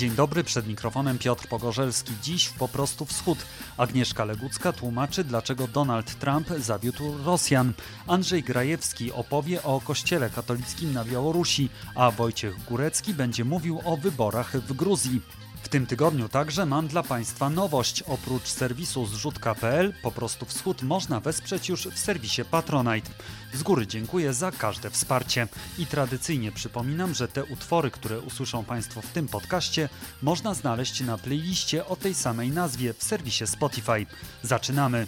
[0.00, 2.12] Dzień dobry, przed mikrofonem Piotr Pogorzelski.
[2.22, 3.38] Dziś w Po prostu Wschód.
[3.76, 7.72] Agnieszka Legucka tłumaczy, dlaczego Donald Trump zawiódł Rosjan.
[8.06, 14.56] Andrzej Grajewski opowie o kościele katolickim na Białorusi, a Wojciech Górecki będzie mówił o wyborach
[14.56, 15.20] w Gruzji.
[15.62, 18.02] W tym tygodniu także mam dla Państwa nowość.
[18.02, 23.10] Oprócz serwisu zrzutka.pl, po prostu wschód można wesprzeć już w serwisie Patronite.
[23.54, 25.48] Z góry dziękuję za każde wsparcie.
[25.78, 29.88] I tradycyjnie przypominam, że te utwory, które usłyszą Państwo w tym podcaście,
[30.22, 34.06] można znaleźć na playliście o tej samej nazwie w serwisie Spotify.
[34.42, 35.06] Zaczynamy!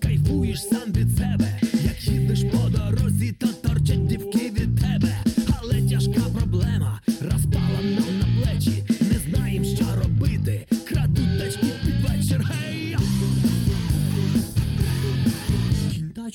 [0.00, 0.92] Kajfujesz sam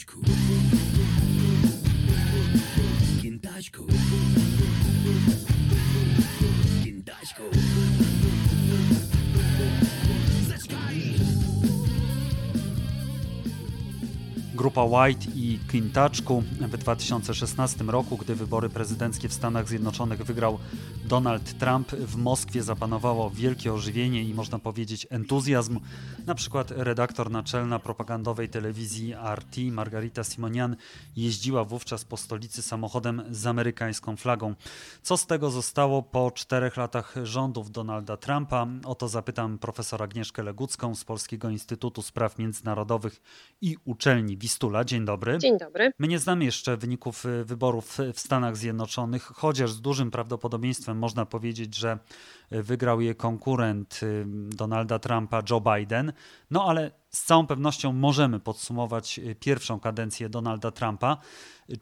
[0.05, 0.44] cool.
[14.65, 20.59] Grupa White i Kintaczku w 2016 roku, gdy wybory prezydenckie w Stanach Zjednoczonych wygrał
[21.03, 25.79] Donald Trump, w Moskwie zapanowało wielkie ożywienie i można powiedzieć entuzjazm.
[26.25, 30.75] Na przykład redaktor naczelna propagandowej telewizji RT Margarita Simonian
[31.15, 34.55] jeździła wówczas po stolicy samochodem z amerykańską flagą.
[35.01, 38.67] Co z tego zostało po czterech latach rządów Donalda Trumpa?
[38.85, 43.21] O to zapytam profesor Agnieszkę Legucką z Polskiego Instytutu Spraw Międzynarodowych
[43.61, 44.85] i Uczelni Wistula.
[44.85, 45.37] Dzień dobry.
[45.37, 45.91] Dzień dobry.
[45.99, 51.25] My nie znamy jeszcze wyników y, wyborów w Stanach Zjednoczonych, chociaż z dużym prawdopodobieństwem można
[51.25, 51.97] powiedzieć, że
[52.53, 56.13] y, wygrał je konkurent y, Donalda Trumpa, Joe Biden.
[56.51, 61.17] No ale z całą pewnością możemy podsumować pierwszą kadencję Donalda Trumpa.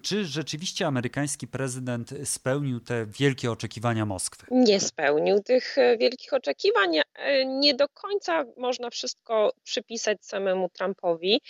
[0.01, 4.45] Czy rzeczywiście amerykański prezydent spełnił te wielkie oczekiwania Moskwy?
[4.51, 6.91] Nie spełnił tych wielkich oczekiwań.
[7.45, 11.41] Nie do końca można wszystko przypisać samemu Trumpowi.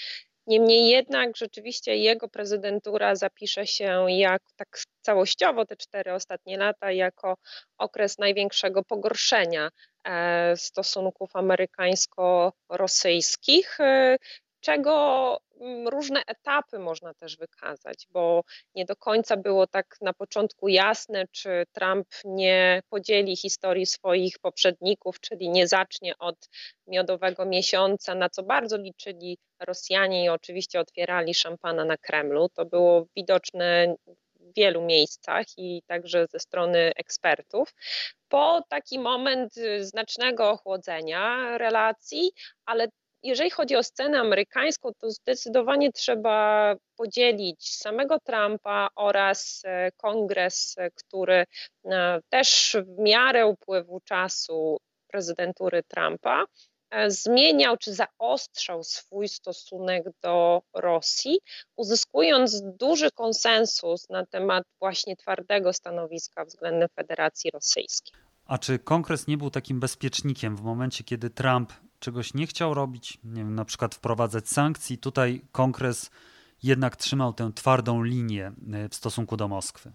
[0.47, 4.67] Niemniej jednak rzeczywiście jego prezydentura zapisze się jak tak
[5.01, 7.37] całościowo te cztery ostatnie lata jako
[7.77, 9.69] okres największego pogorszenia
[10.07, 14.17] e, stosunków amerykańsko-rosyjskich, e,
[14.63, 18.43] czego mm, różne etapy można też wykazać, bo
[18.75, 25.19] nie do końca było tak na początku jasne, czy Trump nie podzieli historii swoich poprzedników,
[25.19, 26.49] czyli nie zacznie od
[26.87, 32.49] miodowego miesiąca, na co bardzo liczyli Rosjanie i oczywiście otwierali szampana na Kremlu.
[32.49, 33.95] To było widoczne
[34.35, 37.73] w wielu miejscach i także ze strony ekspertów.
[38.29, 42.31] Po taki moment znacznego ochłodzenia relacji,
[42.65, 42.87] ale
[43.23, 50.91] jeżeli chodzi o scenę amerykańską, to zdecydowanie trzeba podzielić samego Trumpa oraz e, kongres, e,
[50.91, 51.45] który
[51.85, 56.45] e, też w miarę upływu czasu prezydentury Trumpa
[57.07, 61.39] zmieniał czy zaostrzał swój stosunek do Rosji,
[61.75, 68.13] uzyskując duży konsensus na temat właśnie twardego stanowiska względem Federacji Rosyjskiej.
[68.45, 71.73] A czy kongres nie był takim bezpiecznikiem w momencie, kiedy Trump
[72.03, 74.97] czegoś nie chciał robić, nie wiem, na przykład wprowadzać sankcji.
[74.97, 76.11] Tutaj kongres
[76.63, 79.91] jednak trzymał tę twardą linię e, w stosunku do Moskwy.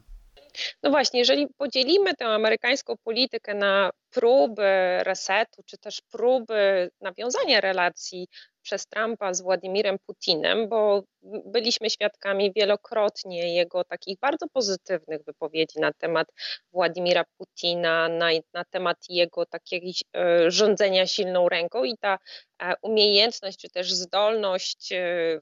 [0.83, 8.29] No właśnie, jeżeli podzielimy tę amerykańską politykę na próby resetu, czy też próby nawiązania relacji
[8.63, 11.03] przez Trumpa z Władimirem Putinem, bo
[11.45, 16.29] byliśmy świadkami wielokrotnie jego takich bardzo pozytywnych wypowiedzi na temat
[16.73, 19.87] Władimira Putina, na, na temat jego takiego
[20.17, 22.19] e, rządzenia silną ręką i ta
[22.63, 25.41] e, umiejętność, czy też zdolność e,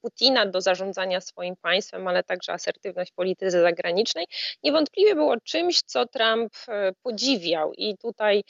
[0.00, 4.26] Putina do zarządzania swoim państwem, ale także asertywność polityce zagranicznej,
[4.62, 8.42] niewątpliwie było czymś, co Trump e, podziwiał i tutaj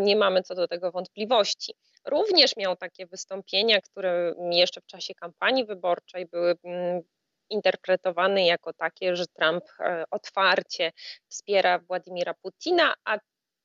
[0.00, 1.74] nie mamy co do tego wątpliwości.
[2.06, 7.02] Również miał takie wystąpienia, które jeszcze w czasie kampanii wyborczej były mm,
[7.50, 10.92] interpretowane jako takie, że Trump e, otwarcie
[11.28, 13.18] wspiera Władimira Putina, a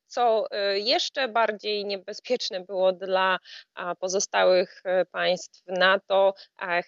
[0.07, 3.39] co y, jeszcze bardziej niebezpieczne było dla
[4.00, 6.33] pozostałych y, państw NATO,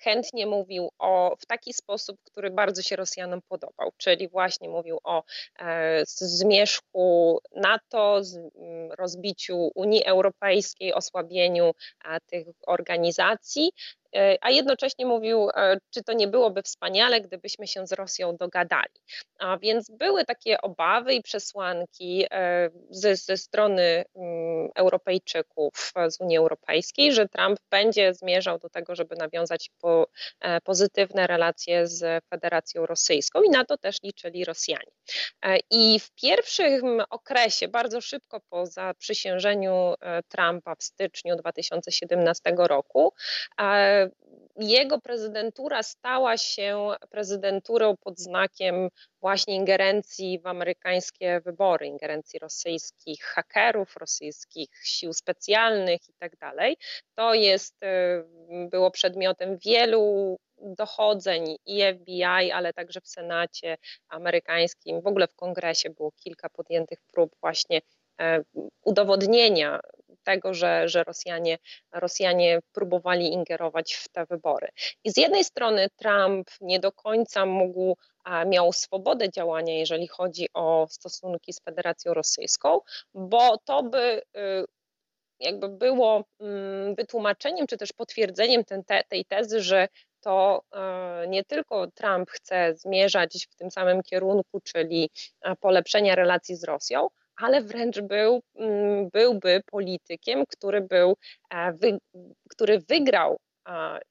[0.04, 5.24] chętnie mówił o, w taki sposób, który bardzo się Rosjanom podobał, czyli właśnie mówił o
[5.60, 8.22] e, zmierzchu NATO,
[8.98, 11.72] rozbiciu Unii Europejskiej, osłabieniu
[12.26, 13.72] tych organizacji
[14.42, 15.50] a jednocześnie mówił,
[15.94, 18.94] czy to nie byłoby wspaniale, gdybyśmy się z Rosją dogadali.
[19.40, 22.26] A więc były takie obawy i przesłanki
[22.90, 29.16] ze, ze strony mm, Europejczyków z Unii Europejskiej, że Trump będzie zmierzał do tego, żeby
[29.16, 30.08] nawiązać po,
[30.64, 34.92] pozytywne relacje z Federacją Rosyjską i na to też liczyli Rosjanie.
[35.70, 39.94] I w pierwszym okresie, bardzo szybko po zaprzysiężeniu
[40.30, 43.14] Trumpa w styczniu 2017 roku,
[44.60, 48.90] jego prezydentura stała się prezydenturą pod znakiem
[49.22, 56.38] właśnie ingerencji w amerykańskie wybory, ingerencji rosyjskich hakerów, rosyjskich sił specjalnych itd.
[56.40, 56.56] Tak
[57.16, 57.76] to jest,
[58.70, 63.78] było przedmiotem wielu dochodzeń i FBI, ale także w Senacie
[64.10, 67.82] amerykańskim, w ogóle w kongresie było kilka podjętych prób właśnie
[68.22, 68.42] e,
[68.84, 69.80] udowodnienia
[70.24, 71.58] tego, że, że Rosjanie,
[71.94, 74.68] Rosjanie próbowali ingerować w te wybory.
[75.04, 77.98] I z jednej strony Trump nie do końca mógł
[78.46, 82.80] miał swobodę działania, jeżeli chodzi o stosunki z Federacją Rosyjską,
[83.14, 84.66] bo to by y,
[85.40, 89.88] jakby było mm, wytłumaczeniem czy też potwierdzeniem ten, te, tej tezy, że
[90.22, 95.10] to e, nie tylko Trump chce zmierzać w tym samym kierunku, czyli
[95.42, 97.08] e, polepszenia relacji z Rosją,
[97.40, 101.16] ale wręcz był, mm, byłby politykiem, który, był,
[101.54, 101.74] e,
[102.50, 103.38] który wygrał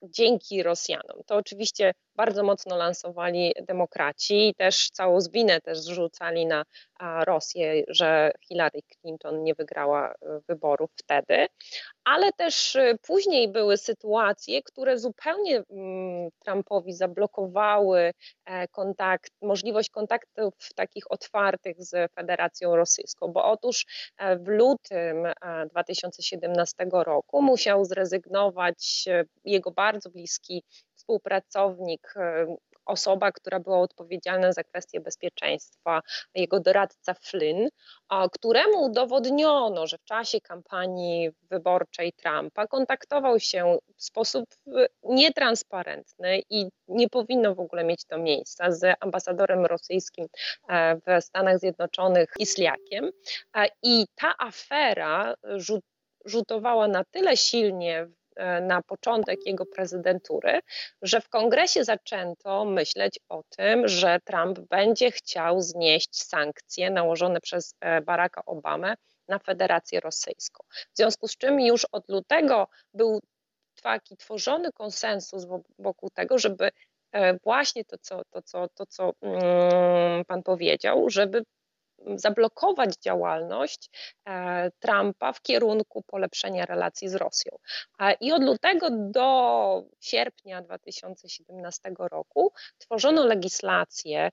[0.02, 1.22] dzięki Rosjanom.
[1.26, 6.64] To oczywiście bardzo mocno lansowali demokraci i też całą zwinę też zrzucali na
[7.26, 11.46] Rosję, że Hillary Clinton nie wygrała e, wyborów wtedy,
[12.04, 18.12] ale też e, później były sytuacje, które zupełnie mm, Trumpowi zablokowały
[18.44, 23.86] e, kontakt, możliwość kontaktów takich otwartych z Federacją Rosyjską, bo otóż
[24.40, 25.26] w lutym
[25.70, 29.04] 2017 roku musiał zrezygnować
[29.44, 30.64] jego bardzo bliski
[31.08, 32.56] współpracownik, e,
[32.86, 36.00] osoba, która była odpowiedzialna za kwestie bezpieczeństwa,
[36.34, 37.68] jego doradca Flynn,
[38.32, 46.68] któremu udowodniono, że w czasie kampanii wyborczej Trumpa kontaktował się w sposób e, nietransparentny i
[46.88, 50.26] nie powinno w ogóle mieć to miejsca z ambasadorem rosyjskim
[50.68, 53.10] e, w Stanach Zjednoczonych Isliakiem.
[53.82, 55.34] I ta afera
[56.24, 58.17] rzutowała na tyle silnie E,
[58.60, 60.60] na początek jego prezydentury,
[61.02, 67.74] że w kongresie zaczęto myśleć o tym, że Trump będzie chciał znieść sankcje nałożone przez
[67.80, 68.94] e, Baracka Obamę
[69.28, 70.64] na Federację Rosyjską.
[70.70, 73.20] W związku z czym już od lutego był
[73.82, 75.46] taki tworzony konsensus
[75.78, 76.70] wokół tego, żeby
[77.12, 81.42] e, właśnie to, co, to, co, to, co mm, pan powiedział, żeby
[82.16, 83.90] zablokować działalność
[84.28, 87.56] e, Trumpa w kierunku polepszenia relacji z Rosją.
[88.20, 94.30] I od lutego do sierpnia 2017 roku tworzono legislację,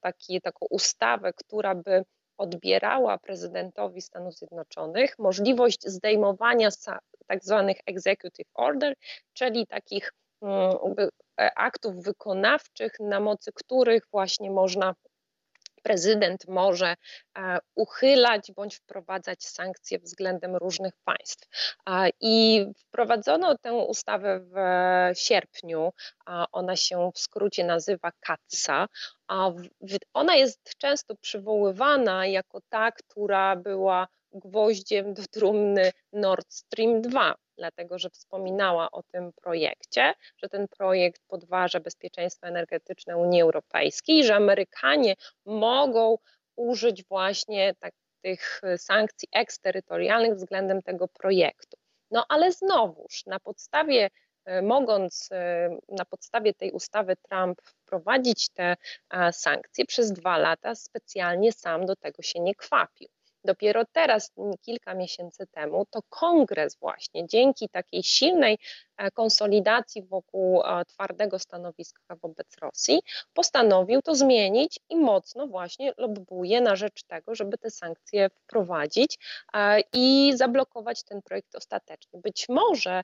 [0.00, 2.04] taki, taką ustawę, która by
[2.40, 6.68] odbierała prezydentowi Stanów Zjednoczonych możliwość zdejmowania
[7.26, 8.94] tak zwanych executive order,
[9.32, 10.12] czyli takich
[10.42, 10.76] mm,
[11.40, 14.94] e, aktów wykonawczych, na mocy których właśnie można
[15.82, 16.94] prezydent może
[17.38, 21.48] e, uchylać bądź wprowadzać sankcje względem różnych państw.
[22.20, 24.54] I wprowadzono tę ustawę w
[25.18, 25.92] sierpniu.
[26.52, 28.86] Ona się w skrócie nazywa CATSA.
[30.14, 37.98] Ona jest często przywoływana jako ta, która była gwoździem do trumny Nord Stream 2 dlatego
[37.98, 45.14] że wspominała o tym projekcie, że ten projekt podważa bezpieczeństwo energetyczne Unii Europejskiej że Amerykanie
[45.44, 46.18] mogą
[46.56, 51.76] użyć właśnie tak, tych sankcji eksterytorialnych względem tego projektu.
[52.10, 54.10] No ale znowuż na podstawie
[54.44, 58.76] e, mogąc e, na podstawie tej ustawy Trump wprowadzić te
[59.32, 63.08] sankcje, przez dwa lata specjalnie sam do tego się nie kwapił.
[63.44, 64.32] Dopiero teraz,
[64.62, 68.58] kilka miesięcy temu, to kongres właśnie dzięki takiej silnej
[68.96, 73.02] e, konsolidacji wokół e, twardego stanowiska wobec Rosji
[73.34, 79.18] postanowił to zmienić i mocno właśnie lobbuje na rzecz tego, żeby te sankcje wprowadzić
[79.54, 82.20] e, i zablokować ten projekt ostatecznie.
[82.20, 83.02] Być może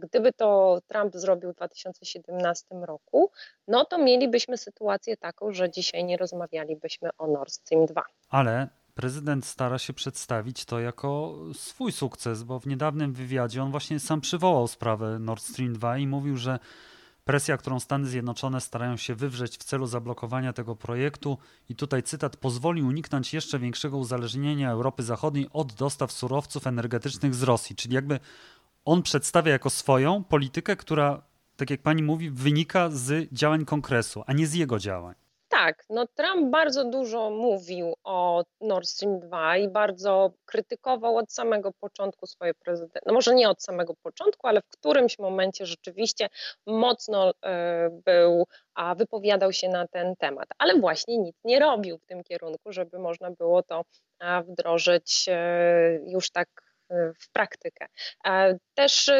[0.00, 3.30] Gdyby to Trump zrobił w 2017 roku,
[3.68, 8.02] no to mielibyśmy sytuację taką, że dzisiaj nie rozmawialibyśmy o Nord Stream 2.
[8.28, 14.00] Ale prezydent stara się przedstawić to jako swój sukces, bo w niedawnym wywiadzie on właśnie
[14.00, 16.58] sam przywołał sprawę Nord Stream 2 i mówił, że
[17.24, 22.36] presja, którą Stany Zjednoczone starają się wywrzeć w celu zablokowania tego projektu, i tutaj cytat,
[22.36, 27.76] pozwoli uniknąć jeszcze większego uzależnienia Europy Zachodniej od dostaw surowców energetycznych z Rosji.
[27.76, 28.20] Czyli jakby
[28.84, 31.22] on przedstawia jako swoją politykę, która,
[31.56, 35.23] tak jak pani mówi, wynika z działań kongresu, a nie z jego działań.
[35.54, 41.72] Tak, no Trump bardzo dużo mówił o Nord Stream 2 i bardzo krytykował od samego
[41.72, 43.00] początku swojej prezydencji.
[43.06, 46.28] No może nie od samego początku, ale w którymś momencie rzeczywiście
[46.66, 52.06] mocno e, był, a wypowiadał się na ten temat, ale właśnie nic nie robił w
[52.06, 53.84] tym kierunku, żeby można było to
[54.46, 57.86] wdrożyć e, już tak w praktykę.
[58.74, 59.10] Też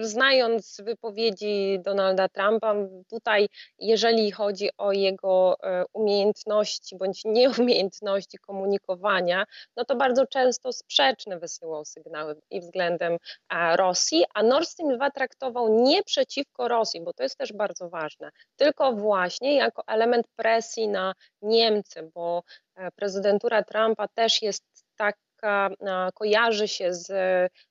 [0.00, 2.74] znając wypowiedzi Donalda Trumpa,
[3.10, 9.44] tutaj jeżeli chodzi o jego e, umiejętności bądź nieumiejętności komunikowania,
[9.76, 13.18] no to bardzo często sprzeczne wysyłał sygnały i względem
[13.76, 18.30] Rosji, a Nord Stream 2 traktował nie przeciwko Rosji, bo to jest też bardzo ważne,
[18.56, 22.42] tylko właśnie jako element presji na Niemcy, bo
[22.76, 24.64] e, prezydentura Trumpa też jest
[24.96, 25.16] tak
[26.14, 27.12] kojarzy się z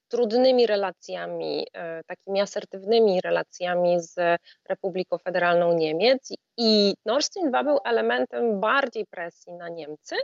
[0.08, 7.78] trudnymi relacjami, e, takimi asertywnymi relacjami z Republiką Federalną Niemiec i Nord Stream 2 był
[7.84, 10.16] elementem bardziej presji na Niemcy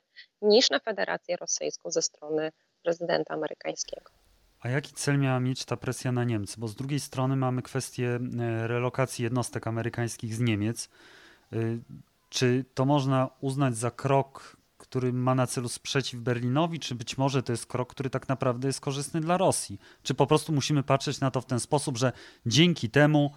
[0.42, 2.50] niż na Federację Rosyjską ze strony
[2.83, 4.11] prezydenta amerykańskiego.
[4.61, 6.61] A jaki cel miała mieć ta presja na Niemcy?
[6.61, 10.88] Bo z drugiej strony mamy kwestię e, relokacji jednostek amerykańskich z Niemiec.
[11.52, 11.57] E,
[12.28, 14.57] czy to można uznać za krok
[14.91, 18.69] który ma na celu sprzeciw Berlinowi, czy być może to jest krok, który tak naprawdę
[18.69, 19.79] jest korzystny dla Rosji?
[20.03, 22.13] Czy po prostu musimy patrzeć na to w ten sposób, że
[22.47, 23.33] dzięki temu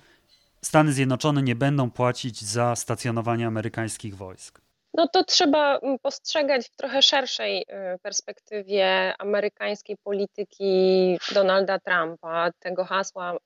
[0.62, 4.63] Stany Zjednoczone nie będą płacić za stacjonowanie amerykańskich wojsk?
[4.94, 12.86] No to trzeba mm, postrzegać w trochę szerszej y, perspektywie amerykańskiej polityki Donalda Trumpa, tego
[12.86, 13.38] hasła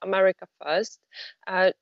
[0.00, 1.02] America First,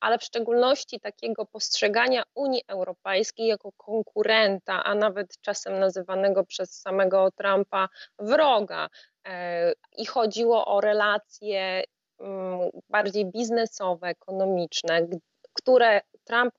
[0.01, 7.31] ale w szczególności takiego postrzegania Unii Europejskiej jako konkurenta, a nawet czasem nazywanego przez samego
[7.31, 7.89] Trumpa
[8.19, 8.89] wroga.
[9.27, 11.85] E, I chodziło o relacje
[12.21, 15.07] mm, bardziej biznesowe, ekonomiczne,
[15.53, 16.55] które Trump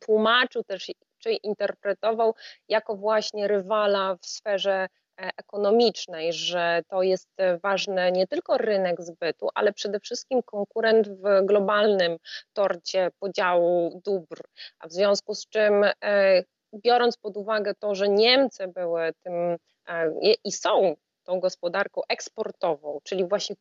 [0.00, 0.88] tłumaczył też
[1.32, 2.34] interpretował
[2.68, 7.28] jako właśnie rywala w sferze e, ekonomicznej, że to jest
[7.62, 12.16] ważny nie tylko rynek zbytu, ale przede wszystkim konkurent w globalnym
[12.52, 14.40] torcie podziału dóbr.
[14.78, 16.42] A w związku z czym, e,
[16.74, 19.56] biorąc pod uwagę to, że Niemcy były tym
[19.88, 20.12] e,
[20.44, 23.56] i są tą gospodarką eksportową, czyli właśnie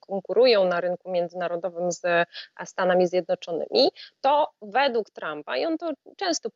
[0.00, 2.28] konkurują na rynku międzynarodowym z
[2.64, 3.90] Stanami Zjednoczonymi,
[4.20, 6.50] to według Trumpa, i on to często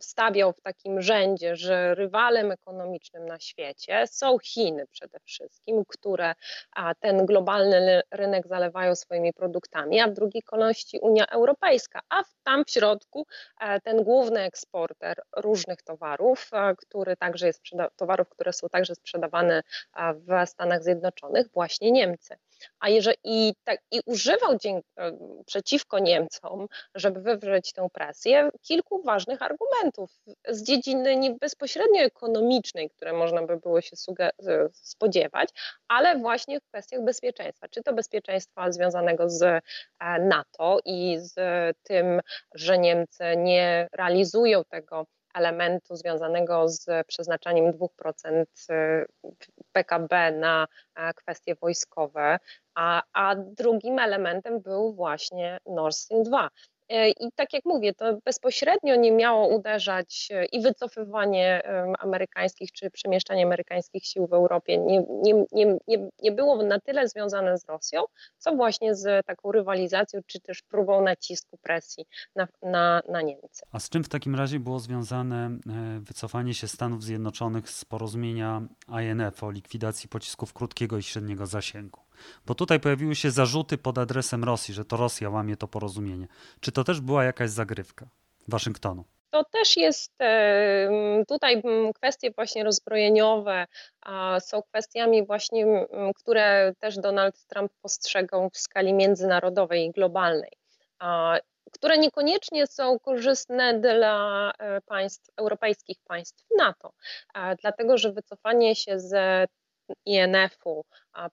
[0.00, 6.34] stawiał w takim rzędzie, że rywalem ekonomicznym na świecie są Chiny przede wszystkim, które
[7.00, 12.70] ten globalny rynek zalewają swoimi produktami, a w drugiej kolejności Unia Europejska, a tam w
[12.70, 13.26] środku
[13.60, 17.62] e, ten główny eksporter różnych towarów, e, który także jest
[17.96, 19.62] towarów, które są także sprzedawane sprzedawane
[20.14, 22.36] w Stanach Zjednoczonych, właśnie Niemcy.
[22.80, 25.12] A jeżeli i, tak, i używał e,
[25.46, 30.10] przeciwko Niemcom, żeby wywrzeć tę presję, kilku ważnych argumentów
[30.48, 33.96] z dziedziny nie bezpośrednio ekonomicznej, które można by było się
[34.72, 35.48] spodziewać,
[35.88, 37.68] ale właśnie w kwestiach bezpieczeństwa.
[37.68, 39.60] Czy to bezpieczeństwa związanego z e,
[40.20, 41.34] NATO i z
[41.82, 42.20] tym,
[42.54, 49.06] że Niemcy nie realizują tego elementu związanego z przeznaczaniem 2% y,
[49.72, 52.38] PKB na e, kwestie wojskowe,
[52.74, 56.48] a, a drugim elementem był właśnie Nord Stream 2.
[56.92, 61.62] E, I tak jak mówię, to bezpośrednio nie miało uderzać e, i wycofywanie
[61.98, 67.08] amerykańskich czy przemieszczanie amerykańskich sił w Europie nie, nie, nie, nie, nie było na tyle
[67.08, 68.04] związane z Rosją,
[68.38, 72.06] co właśnie z taką rywalizacją czy też próbą nacisku presji
[72.36, 73.62] na, na, na Niemcy.
[73.72, 78.62] A z czym w takim razie było związane e, wycofanie się Stanów Zjednoczonych z porozumienia
[79.02, 82.00] INF o likwidacji pocisków krótkiego i średniego zasięgu?
[82.46, 86.28] Bo tutaj pojawiły się zarzuty pod adresem Rosji, że to Rosja łamie to porozumienie.
[86.60, 88.06] Czy to też była jakaś zagrywka
[88.48, 89.04] Waszyngtonu?
[89.30, 90.12] To też jest
[91.28, 91.62] tutaj
[91.94, 93.66] kwestie właśnie rozbrojeniowe,
[94.40, 95.86] są kwestiami właśnie,
[96.16, 100.52] które też Donald Trump postrzegał w skali międzynarodowej i globalnej
[101.72, 106.92] które niekoniecznie są korzystne dla e, państw, europejskich państw NATO,
[107.60, 109.12] dlatego że wycofanie się z
[110.06, 110.84] INF-u,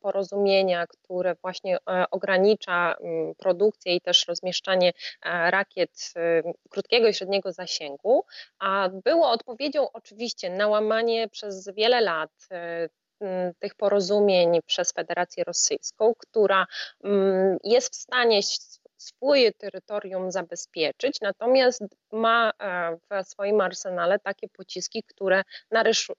[0.02, 7.14] porozumienia, które właśnie e, ogranicza mm, produkcję i też rozmieszczanie e, rakiet y, krótkiego i
[7.14, 8.26] średniego zasięgu,
[8.60, 12.90] a było odpowiedzią oczywiście na łamanie przez wiele lat e,
[13.60, 16.66] tych porozumień przez Federację Rosyjską, która
[17.04, 18.40] mm, jest w stanie
[19.02, 22.52] swoje terytorium zabezpieczyć, natomiast ma
[23.10, 25.44] w swoim arsenale takie pociski, które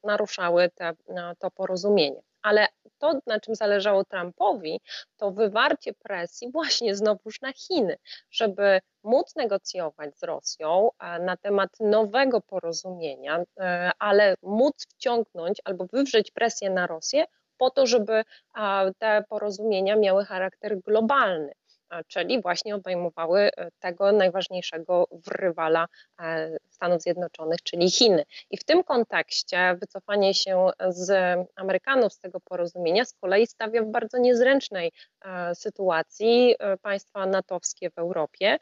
[0.02, 0.92] naruszały te,
[1.38, 2.22] to porozumienie.
[2.42, 2.68] Ale
[2.98, 4.80] to, na czym zależało Trumpowi,
[5.16, 7.96] to wywarcie presji właśnie znowuż na Chiny,
[8.30, 15.86] żeby móc negocjować z Rosją e, na temat nowego porozumienia, e, ale móc wciągnąć albo
[15.92, 17.24] wywrzeć presję na Rosję
[17.58, 18.24] po to, żeby
[18.98, 21.52] te porozumienia miały charakter globalny
[22.06, 25.86] czyli właśnie obejmowały e, tego najważniejszego rywala
[26.20, 28.24] e, Stanów Zjednoczonych, czyli Chiny.
[28.50, 33.90] I w tym kontekście wycofanie się z Amerykanów z tego porozumienia z kolei stawia w
[33.90, 35.19] bardzo niezręcznej e,
[35.54, 38.58] sytuacji państwa natowskie w Europie,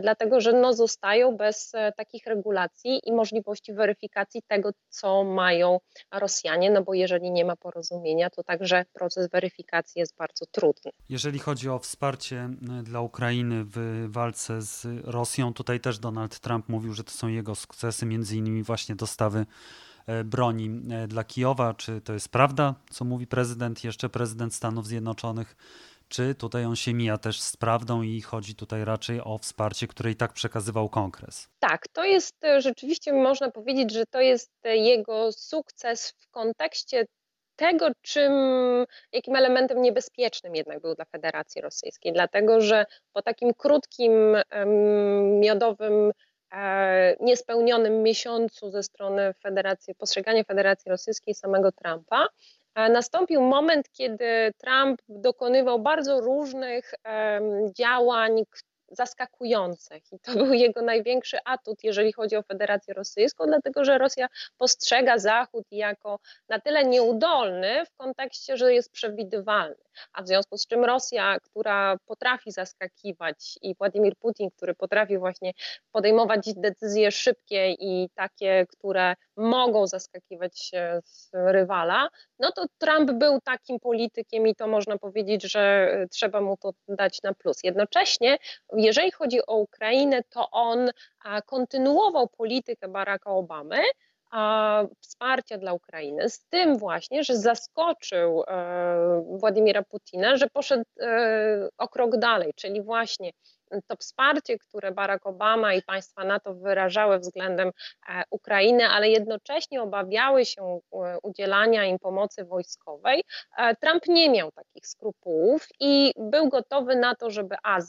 [0.00, 5.80] dlatego że no, zostają bez takich regulacji i możliwości weryfikacji tego, co mają
[6.12, 10.90] Rosjanie, no bo jeżeli nie ma porozumienia, to także proces weryfikacji jest bardzo trudny.
[11.08, 12.48] Jeżeli chodzi o wsparcie
[12.82, 15.54] dla Ukrainy w walce z Rosją.
[15.54, 19.46] Tutaj też Donald Trump mówił, że to są jego sukcesy, między innymi właśnie dostawy
[20.06, 21.74] e, broni e, dla Kijowa.
[21.74, 25.56] Czy to jest prawda, co mówi prezydent, jeszcze prezydent Stanów Zjednoczonych?
[26.08, 30.10] Czy tutaj on się mija też z prawdą i chodzi tutaj raczej o wsparcie, które
[30.10, 31.48] i tak przekazywał kongres?
[31.58, 37.06] Tak, to jest e, rzeczywiście, można powiedzieć, że to jest jego sukces w kontekście
[37.56, 38.32] tego, czym,
[39.12, 44.36] jakim elementem niebezpiecznym jednak był dla Federacji Rosyjskiej, dlatego że po takim krótkim,
[45.40, 46.12] miodowym,
[46.52, 52.28] e, niespełnionym miesiącu ze strony Federacji, postrzegania Federacji Rosyjskiej samego Trumpa, e,
[52.76, 56.94] nastąpił moment, kiedy Trump dokonywał bardzo różnych
[57.78, 58.42] działań,
[58.88, 64.28] zaskakujących i to był jego największy atut, jeżeli chodzi o Federację Rosyjską, dlatego że Rosja
[64.58, 69.76] postrzega Zachód jako na tyle nieudolny w kontekście, że jest przewidywalny,
[70.12, 75.52] a w związku z czym Rosja, która potrafi zaskakiwać i Władimir Putin, który potrafi właśnie
[75.92, 80.70] podejmować decyzje szybkie i takie, które mogą zaskakiwać
[81.32, 86.72] rywala, no to Trump był takim politykiem i to można powiedzieć, że trzeba mu to
[86.88, 87.58] dać na plus.
[87.64, 88.38] Jednocześnie
[88.76, 90.90] jeżeli chodzi o Ukrainę, to on
[91.46, 93.82] kontynuował politykę Baracka Obamy,
[95.00, 101.88] wsparcia dla Ukrainy, z tym właśnie, że zaskoczył e, Władimira Putina, że poszedł e, o
[101.88, 103.30] krok dalej, czyli właśnie
[103.86, 107.68] to wsparcie, które Barack Obama i państwa NATO wyrażały względem
[108.08, 113.24] e, Ukrainy, ale jednocześnie obawiały się e, udzielania im pomocy wojskowej,
[113.58, 117.80] e, Trump nie miał takich skrupułów i był gotowy na to, żeby a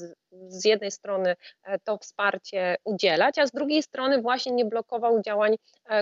[0.47, 1.35] z, jednej strony
[1.83, 5.55] to wsparcie udzielać, a z drugiej strony właśnie nie blokował działań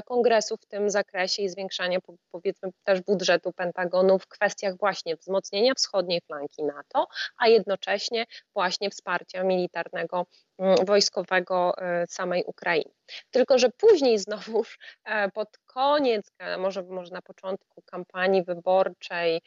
[0.06, 2.00] kongresu w tym zakresie i zwiększania
[2.32, 9.43] powiedzmy też budżetu Pentagonu w kwestiach właśnie wzmocnienia wschodniej flanki NATO, a jednocześnie właśnie wsparcia
[9.43, 10.26] militarnego
[10.60, 12.91] wojskowego e, samej Ukrainy.
[13.32, 19.41] Tylko, że później znowuż e, pod koniec, e, może, może na początku kampanii wyborczej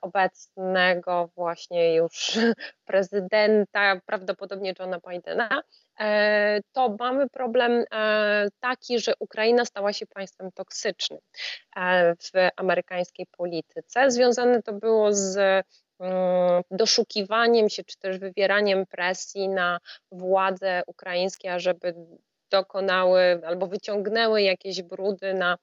[0.00, 2.38] obecnego właśnie już
[2.90, 5.62] prezydenta, prawdopodobnie Johna Bidena,
[6.72, 7.84] to mamy problem
[8.60, 11.20] taki, że Ukraina stała się państwem toksycznym
[12.22, 14.10] w amerykańskiej polityce.
[14.10, 15.62] Związane to było z Mm,
[16.70, 19.78] doszukiwaniem się, czy też wywieraniem presji na
[20.12, 21.94] władze ukraińskie, ażeby
[22.50, 25.58] dokonały albo wyciągnęły jakieś brudy na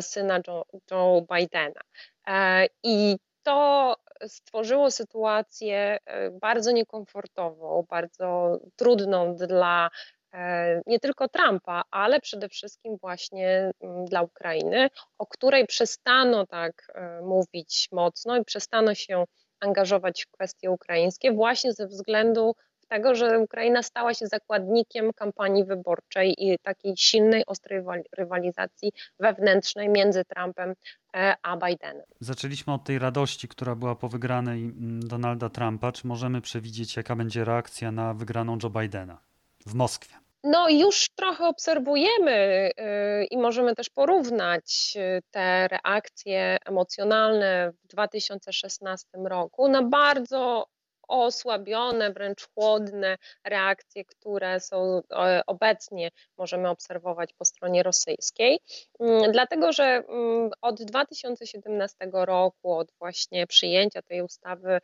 [0.00, 1.80] syna Joe, Joe Bidena.
[2.26, 9.90] E, I to stworzyło sytuację e, bardzo niekomfortową, bardzo trudną dla
[10.32, 14.88] e, nie tylko Trumpa, ale przede wszystkim właśnie mm, dla Ukrainy,
[15.18, 19.24] o której przestano tak mówić mocno i przestano się
[19.60, 22.54] angażować w kwestie ukraińskie właśnie ze względu
[22.88, 27.82] tego, że Ukraina stała się zakładnikiem kampanii wyborczej i takiej silnej, ostrej
[28.16, 30.74] rywalizacji wewnętrznej między Trumpem
[31.16, 32.06] e, a Bidenem.
[32.20, 35.92] Zaczęliśmy od tej radości, która była po wygranej mm, Donalda Trumpa.
[35.92, 39.18] Czy możemy przewidzieć, jaka będzie reakcja na wygraną Joe Bidena
[39.66, 40.27] w Moskwie?
[40.50, 49.08] No, już trochę obserwujemy y, i możemy też porównać y, te reakcje emocjonalne w 2016
[49.24, 50.66] roku na bardzo
[51.08, 55.02] osłabione, wręcz chłodne reakcje, które są
[55.46, 58.60] obecnie możemy obserwować po stronie rosyjskiej.
[59.00, 64.80] Mm, dlatego, że mm, od 2017 roku, od właśnie przyjęcia tej ustawy,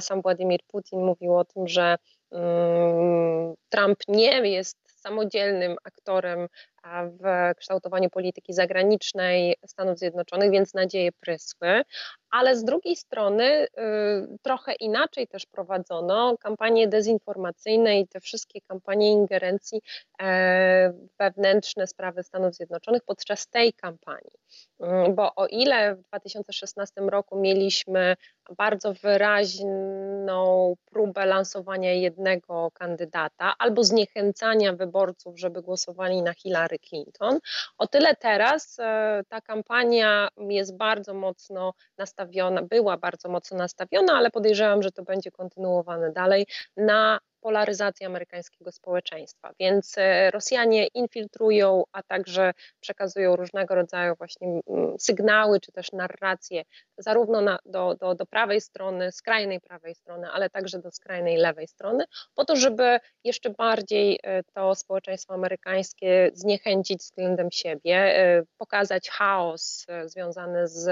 [0.00, 1.96] sam Władimir Putin mówił o tym, że
[2.32, 6.48] mm, Trump nie jest samodzielnym aktorem
[7.20, 11.82] w kształtowaniu polityki zagranicznej Stanów Zjednoczonych, więc nadzieje prysły.
[12.34, 13.68] Ale z drugiej strony y,
[14.42, 19.80] trochę inaczej też prowadzono kampanie dezinformacyjne i te wszystkie kampanie ingerencji
[20.22, 24.38] e, wewnętrzne sprawy Stanów Zjednoczonych podczas tej kampanii.
[24.80, 28.16] Mm, bo o ile w 2016 roku mieliśmy
[28.56, 37.38] bardzo wyraźną próbę lansowania jednego kandydata albo zniechęcania wyborców, żeby głosowali na Hillary Clinton,
[37.78, 42.23] o tyle teraz e, ta kampania jest bardzo mocno nastawiona,
[42.62, 49.50] była bardzo mocno nastawiona, ale podejrzewam, że to będzie kontynuowane dalej na polaryzacji amerykańskiego społeczeństwa.
[49.60, 56.62] Więc e, Rosjanie infiltrują, a także przekazują różnego rodzaju właśnie mm, sygnały czy też narracje
[56.98, 61.68] zarówno na, do, do, do prawej strony, skrajnej prawej strony, ale także do skrajnej lewej
[61.68, 62.04] strony,
[62.34, 69.86] po to, żeby jeszcze bardziej e, to społeczeństwo amerykańskie zniechęcić względem siebie, e, pokazać chaos
[70.04, 70.86] związany z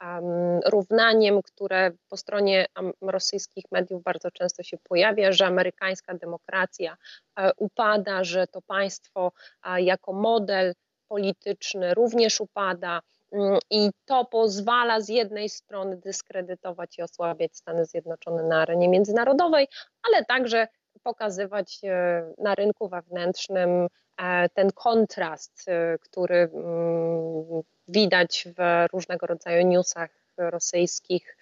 [0.00, 2.66] um, równaniem, które po stronie
[3.02, 6.96] rosyjskich mediów bardzo często się pojawia, że Amerykanie amerykańska demokracja
[7.36, 9.32] e, upada, że to państwo
[9.76, 10.74] jako model
[11.08, 13.00] polityczny również upada.
[13.32, 19.68] Mm, I to pozwala z jednej strony dyskredytować i osłabiać Stany Zjednoczone na arenie międzynarodowej,
[20.02, 20.68] ale także
[21.02, 25.66] pokazywać e, na rynku wewnętrznym e, ten kontrast,
[26.00, 31.36] który mm, widać w różnego rodzaju newsach rosyjskich,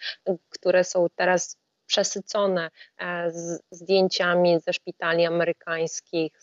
[0.50, 1.56] które są teraz
[1.88, 2.70] przesycone
[3.00, 3.30] e,
[3.70, 6.38] zdjęciami ze szpitali amerykańskich,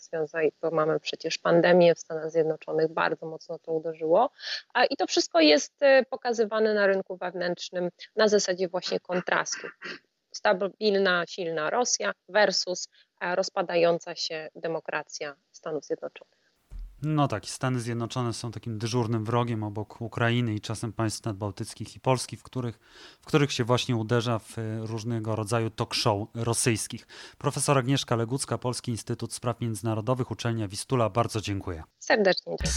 [0.62, 4.30] bo mamy przecież pandemię w Stanach Zjednoczonych, bardzo mocno to uderzyło.
[4.90, 9.66] I to wszystko jest e, pokazywane na rynku wewnętrznym na zasadzie właśnie kontrastu.
[10.32, 12.88] Stabilna, silna Rosja versus
[13.20, 16.45] e, rozpadająca się demokracja Stanów Zjednoczonych.
[17.08, 22.00] No tak, Stany Zjednoczone są takim dyżurnym wrogiem obok Ukrainy i czasem państw nadbałtyckich i
[22.00, 22.78] Polski, w których,
[23.20, 27.06] w których się właśnie uderza w e, różnego rodzaju talk show rosyjskich.
[27.38, 31.82] Profesor Agnieszka Legucka, Polski Instytut Spraw Międzynarodowych, uczelnia Wistula, bardzo dziękuję.
[31.98, 32.72] Serdecznie dziękuję.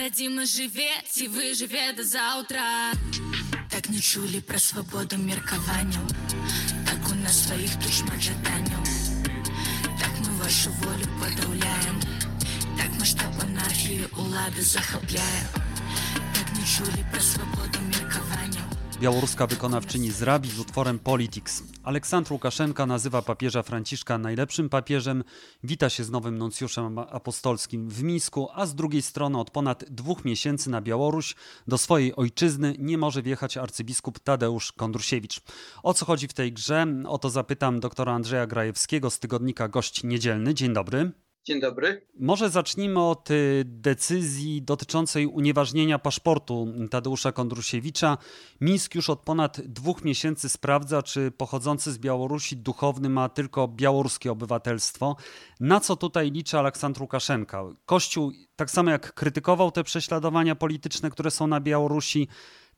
[0.00, 2.92] Радімо живець і виживе до завтра.
[3.68, 6.08] Так не чули про свободу міркованню,
[6.86, 8.84] так у нас своїх душман жаданню,
[10.00, 12.00] так ми вашу волю подавляємо,
[12.76, 15.46] так масштаб анархії улады захопляє,
[16.34, 18.59] так не чули про свободу міркованню.
[19.01, 21.63] Białoruska wykonawczyni zrabi z utworem Politics.
[21.83, 25.23] Aleksandr Łukaszenka nazywa papieża Franciszka najlepszym papieżem,
[25.63, 30.25] wita się z nowym nuncjuszem apostolskim w Mińsku, a z drugiej strony od ponad dwóch
[30.25, 31.35] miesięcy na Białoruś
[31.67, 35.41] do swojej ojczyzny nie może wjechać arcybiskup Tadeusz Kondrusiewicz.
[35.83, 36.87] O co chodzi w tej grze?
[37.07, 40.53] O to zapytam doktora Andrzeja Grajewskiego z tygodnika Gość Niedzielny.
[40.53, 41.11] Dzień dobry.
[41.43, 42.07] Dzień dobry.
[42.19, 48.17] Może zacznijmy od y, decyzji dotyczącej unieważnienia paszportu Tadeusza Kondrusiewicza.
[48.61, 54.31] Mińsk już od ponad dwóch miesięcy sprawdza, czy pochodzący z Białorusi duchowny ma tylko białoruskie
[54.31, 55.15] obywatelstwo.
[55.59, 57.63] Na co tutaj liczy Aleksandr Łukaszenka?
[57.85, 62.27] Kościół, tak samo jak krytykował te prześladowania polityczne, które są na Białorusi,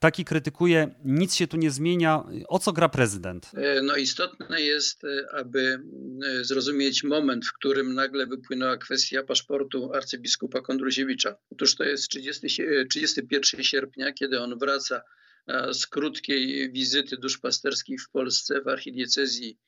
[0.04, 2.24] taki krytykuje, nic się tu nie zmienia.
[2.48, 3.52] O co gra prezydent?
[3.54, 5.80] E, no istotne jest, e, aby
[6.26, 11.36] e, zrozumieć moment, w którym nagle wypłynęła kwestia paszportu arcybiskupa Kondruziewicza.
[11.52, 15.02] Otóż to jest 30, 31 sierpnia, kiedy on wraca
[15.72, 19.60] z krótkiej wizyty duszpasterskiej w Polsce w archidiecezji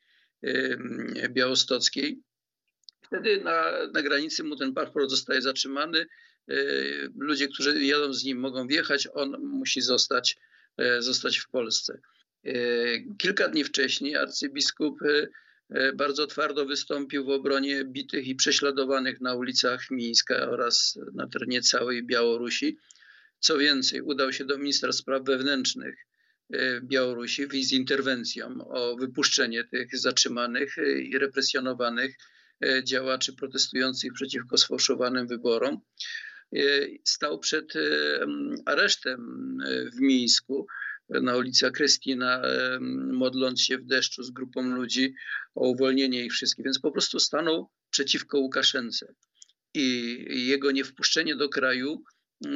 [1.30, 2.21] białostockiej.
[3.08, 6.06] Wtedy na, na granicy mu ten paszport zostaje zatrzymany
[6.52, 10.38] Y, ludzie, którzy jadą z nim, mogą wjechać, on musi zostać,
[10.82, 12.00] y, zostać w Polsce.
[12.46, 15.00] Y, kilka dni wcześniej arcybiskup
[15.96, 22.04] bardzo twardo wystąpił w obronie bitych i prześladowanych na ulicach Mińska oraz na terenie całej
[22.04, 22.78] Białorusi.
[23.39, 25.96] Co więcej, udał się do ministra spraw wewnętrznych
[26.82, 32.15] Białorusi z interwencją o wypuszczenie tych zatrzymanych i represjonowanych
[32.84, 35.82] działaczy protestujących przeciwko sfałszowanym wyborom.
[36.56, 36.60] E,
[37.04, 37.80] stał przed e,
[38.65, 39.20] aresztem
[39.65, 40.68] e, w Mińsku
[41.10, 42.41] na ulicy Krystina,
[43.12, 45.13] modląc się w deszczu z grupą ludzi
[45.56, 46.65] o uwolnienie ich wszystkich.
[46.65, 49.13] Więc po prostu stanął przeciwko Łukaszence.
[49.74, 52.04] I jego niewpuszczenie do kraju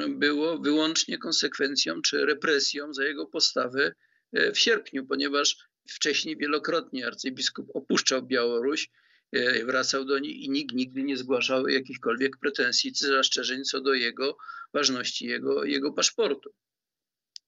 [0.10, 3.96] było wyłącznie konsekwencją czy represją za jego postawę
[4.34, 5.58] w sierpniu, ponieważ
[5.90, 8.90] wcześniej wielokrotnie arcybiskup opuszczał Białoruś E,
[9.66, 14.38] wracał do niej i nikt nigdy nie zgłaszał jakichkolwiek pretensji czy zastrzeżeń co do jego
[14.74, 16.50] ważności, jego, jego paszportu.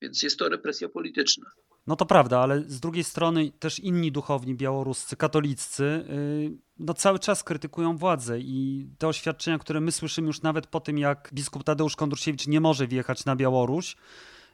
[0.01, 1.51] Więc jest to represja polityczna.
[1.87, 7.19] No to prawda, ale z drugiej strony też inni duchowni białoruscy, katoliccy, y, no cały
[7.19, 11.63] czas krytykują władzę i te oświadczenia, które my słyszymy już nawet po tym, jak biskup
[11.63, 13.95] Tadeusz Kondrusiewicz nie może wjechać na Białoruś,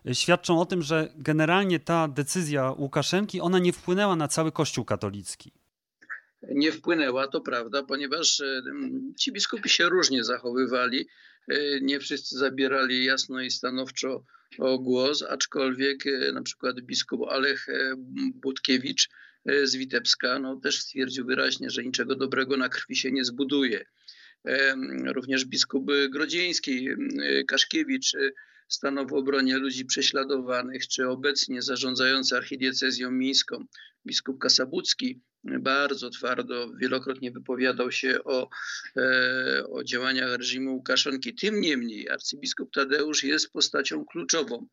[0.09, 4.85] y, świadczą o tym, że generalnie ta decyzja Łukaszenki, ona nie wpłynęła na cały Kościół
[4.85, 5.51] katolicki.
[6.49, 8.61] Nie wpłynęła, to prawda, ponieważ y,
[9.17, 11.07] ci biskupi się różnie zachowywali.
[11.81, 14.23] Nie wszyscy zabierali jasno i stanowczo
[14.79, 17.93] głos, aczkolwiek e, na przykład biskup Alech e,
[18.33, 19.09] Budkiewicz
[19.45, 23.85] e, z Witebska no, też stwierdził wyraźnie, że niczego dobrego na krwi się nie zbuduje.
[25.15, 26.87] Również biskup Grodzieński,
[27.47, 28.11] Kaszkiewicz
[28.67, 33.65] stanął w obronie ludzi prześladowanych, czy obecnie zarządzający archidiecezją mińską,
[34.05, 38.49] biskup Kasabucki, bardzo twardo, wielokrotnie wypowiadał się o,
[38.97, 41.35] e, o działaniach reżimu Łukaszenki.
[41.35, 44.67] Tym niemniej arcybiskup Tadeusz jest postacią kluczową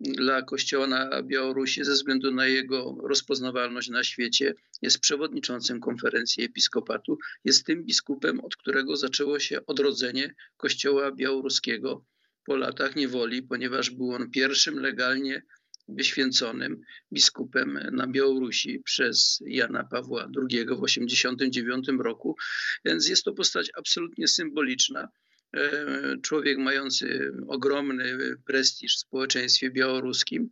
[0.00, 4.54] dla Kościoła na Białorusi ze względu na jego rozpoznawalność na świecie.
[4.82, 7.18] Jest przewodniczącym konferencji episkopatu.
[7.44, 12.04] Jest tym biskupem, od którego zaczęło się odrodzenie Kościoła białoruskiego
[12.46, 15.42] po latach niewoli, ponieważ był on pierwszym legalnie
[15.88, 16.80] wyświęconym
[17.12, 22.36] biskupem na Białorusi przez Jana Pawła II w 1989 roku.
[22.84, 25.08] Więc jest to postać absolutnie symboliczna.
[25.56, 30.50] E, człowiek mający ogromny prestiż w społeczeństwie białoruskim.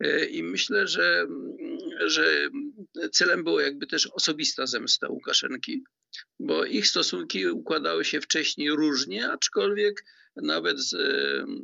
[0.00, 1.26] E, I myślę, że,
[2.06, 2.48] że
[3.12, 5.82] celem było jakby też osobista zemsta Łukaszenki,
[6.38, 10.04] bo ich stosunki układały się wcześniej różnie, aczkolwiek
[10.36, 10.78] nawet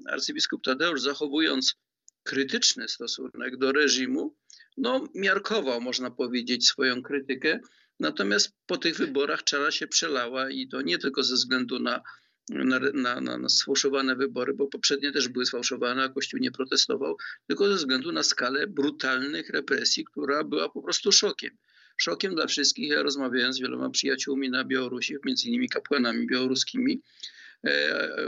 [0.08, 1.74] arcybiskup Tadeusz zachowując
[2.22, 4.36] krytyczny stosunek do reżimu,
[4.76, 7.60] no miarkował, można powiedzieć, swoją krytykę.
[8.00, 12.02] Natomiast po tych wyborach czara się przelała i to nie tylko ze względu na,
[12.48, 17.68] na, na, na sfałszowane wybory, bo poprzednie też były sfałszowane, a Kościół nie protestował, tylko
[17.68, 21.56] ze względu na skalę brutalnych represji, która była po prostu szokiem.
[21.96, 22.88] Szokiem dla wszystkich.
[22.88, 27.02] Ja rozmawiałem z wieloma przyjaciółmi na Białorusi, między innymi kapłanami białoruskimi,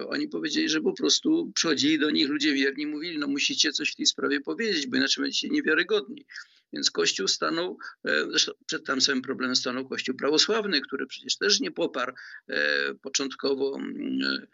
[0.08, 3.96] oni powiedzieli, że po prostu przychodzili do nich ludzie wierni, mówili, no musicie coś w
[3.96, 6.26] tej sprawie powiedzieć, bo inaczej będziecie niewiarygodni.
[6.72, 11.60] Więc Kościół stanął, e, zresztą przed tam samym problemem stanął Kościół prawosławny, który przecież też
[11.60, 12.12] nie poparł
[12.48, 14.46] e, początkowo mm,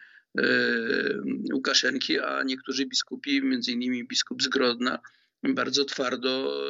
[1.52, 4.98] Łukaszenki, a niektórzy biskupi, między innymi biskup z Grodna,
[5.42, 6.64] bardzo twardo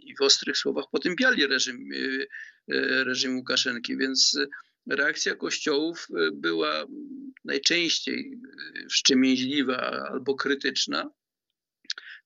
[0.00, 1.88] i w ostrych słowach potępiali reżim,
[3.04, 4.38] reżim Łukaszenki, więc
[4.86, 6.86] reakcja kościołów y, była
[7.44, 8.40] najczęściej
[8.84, 9.76] y, wstrzemięźliwa
[10.10, 11.10] albo krytyczna.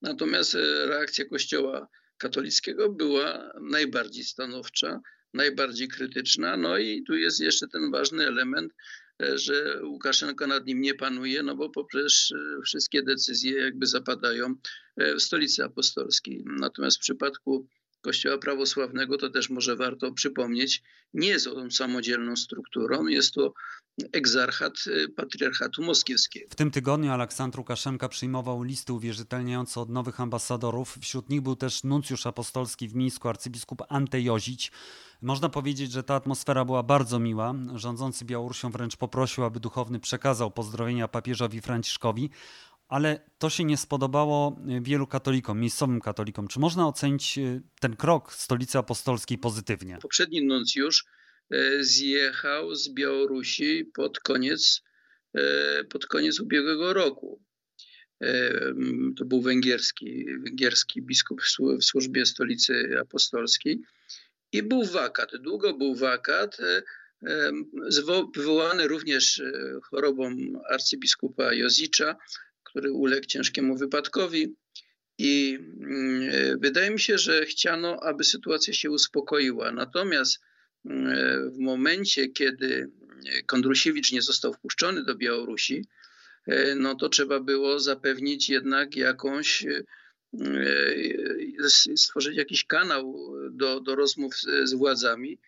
[0.02, 1.88] Natomiast y, reakcja kościoła
[2.18, 5.00] katolickiego była najbardziej stanowcza,
[5.34, 6.56] najbardziej krytyczna.
[6.56, 8.72] No i tu jest jeszcze ten ważny element,
[9.34, 12.28] że Łukaszenka nad nim nie panuje, no bo poprzez
[12.64, 14.54] wszystkie decyzje jakby zapadają
[14.96, 16.44] w stolicy apostolskiej.
[16.46, 17.68] Natomiast w przypadku
[18.06, 20.82] Kościoła prawosławnego, to też może warto przypomnieć,
[21.14, 23.52] nie jest on samodzielną strukturą, jest to
[24.12, 26.46] egzarchat y, patriarchatu moskiewskiego.
[26.50, 30.98] W tym tygodniu Aleksandr Łukaszenka przyjmował listy uwierzytelniające od nowych ambasadorów.
[31.00, 34.72] Wśród nich był też nuncjusz apostolski w Mińsku, arcybiskup Ante Jozić.
[35.22, 37.54] Można powiedzieć, że ta atmosfera była bardzo miła.
[37.74, 42.30] Rządzący Białorusią wręcz poprosił, aby duchowny przekazał pozdrowienia papieżowi Franciszkowi
[42.88, 46.48] ale to się nie spodobało y, wielu katolikom, miejscowym katolikom.
[46.48, 49.98] Czy można ocenić y, ten krok stolicy apostolskiej pozytywnie?
[50.02, 51.04] Poprzedni nuncjusz
[51.54, 54.82] y, zjechał z Białorusi pod koniec,
[55.90, 57.42] pod koniec ubiegłego roku.
[59.16, 61.42] To był węgierski, węgierski biskup
[61.80, 63.80] w służbie stolicy apostolskiej.
[64.52, 66.56] I był wakat, długo był wakat,
[68.34, 69.42] wywołany również
[69.82, 70.36] chorobą
[70.70, 72.16] arcybiskupa Jozicza,
[72.76, 74.54] który uległ ciężkiemu wypadkowi.
[75.18, 79.72] I mm, wydaje mi się, że chciano, aby sytuacja się uspokoiła.
[79.72, 80.40] Natomiast
[80.84, 82.90] mm, w momencie, kiedy
[83.46, 85.84] Kondrusiewicz nie został wpuszczony do Białorusi,
[86.46, 89.82] e, no to trzeba było zapewnić jednak jakąś, e,
[91.96, 95.38] stworzyć jakiś kanał do, do rozmów z, z władzami.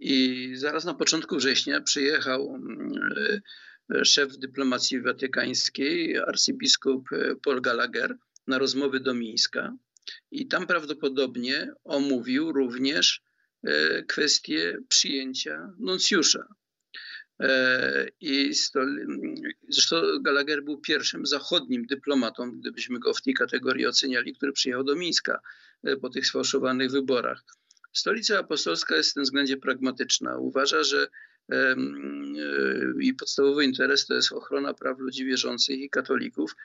[0.00, 3.40] I zaraz na początku września przyjechał mm,
[4.04, 9.76] szef dyplomacji watykańskiej, arcybiskup e, Paul Gallagher, na rozmowy do Mińska
[10.30, 13.22] i tam prawdopodobnie omówił również
[13.64, 16.46] e, kwestię przyjęcia nuncjusza.
[17.40, 18.52] E, I
[19.68, 24.96] zresztą Gallagher był pierwszym zachodnim dyplomatą, gdybyśmy go w tej kategorii oceniali, który przyjechał do
[24.96, 25.40] Mińska
[26.02, 27.44] po tych sfałszowanych wyborach.
[27.92, 30.38] Stolica apostolska jest w tym względzie pragmatyczna.
[30.38, 31.08] Uważa, że
[33.00, 36.56] i podstawowy interes to jest ochrona praw ludzi wierzących i katolików.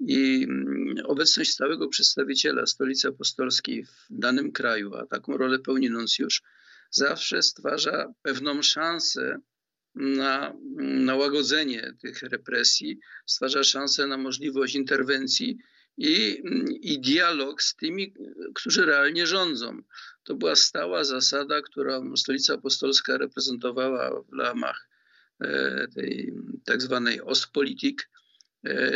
[0.00, 6.42] I mm, obecność stałego przedstawiciela stolicy apostolskiej w danym kraju, a taką rolę pełni nuncjusz,
[6.90, 9.38] zawsze stwarza pewną szansę
[9.94, 15.58] na, na łagodzenie tych represji, stwarza szansę na możliwość interwencji
[15.98, 16.42] i,
[16.82, 18.14] i dialog z tymi,
[18.54, 19.82] którzy realnie rządzą.
[20.24, 24.88] To była stała zasada, którą Stolica Apostolska reprezentowała w ramach
[25.40, 26.32] e, tej
[26.64, 28.10] tak zwanej Ostpolitik,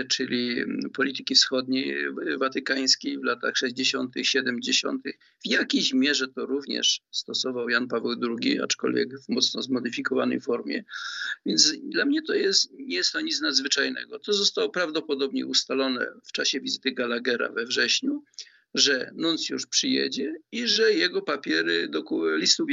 [0.09, 5.03] czyli polityki wschodniej e, watykańskiej w latach 60., 70.
[5.45, 10.85] W jakiejś mierze to również stosował Jan Paweł II, aczkolwiek w mocno zmodyfikowanej formie.
[11.47, 14.19] Więc dla mnie to jest, nie jest to nic nadzwyczajnego.
[14.19, 18.25] To zostało prawdopodobnie ustalone w czasie wizyty Gallaghera we wrześniu,
[18.75, 22.05] że nuncjusz przyjedzie i że jego papiery do
[22.37, 22.67] listu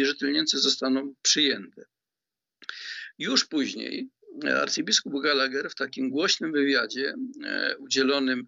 [0.46, 1.86] zostaną przyjęte.
[3.20, 4.10] Już później
[4.46, 8.48] arcybiskup Gallagher w takim głośnym wywiadzie e, udzielonym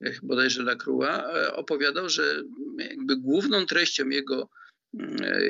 [0.00, 2.42] e, bodajże Lacroix e, opowiadał, że
[2.78, 4.48] jakby główną treścią jego,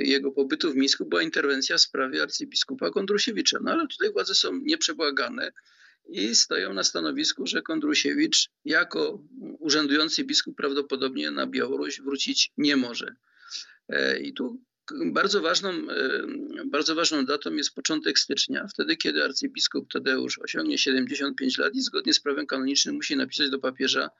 [0.03, 3.59] jego pobytu w Mińsku była interwencja w sprawie arcybiskupa Kondrusiewicza.
[3.63, 5.53] No ale tutaj władze są nieprzebłagane
[6.09, 9.23] i stoją na stanowisku, że Kondrusiewicz jako
[9.59, 13.15] urzędujący biskup prawdopodobnie na Białoruś wrócić nie może.
[14.21, 14.61] I tu
[15.13, 15.73] bardzo ważną,
[16.67, 22.13] bardzo ważną datą jest początek stycznia, wtedy kiedy arcybiskup Tadeusz osiągnie 75 lat i zgodnie
[22.13, 24.11] z prawem kanonicznym musi napisać do papieża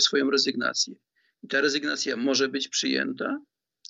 [0.00, 0.94] swoją rezygnację.
[1.42, 3.40] I ta rezygnacja może być przyjęta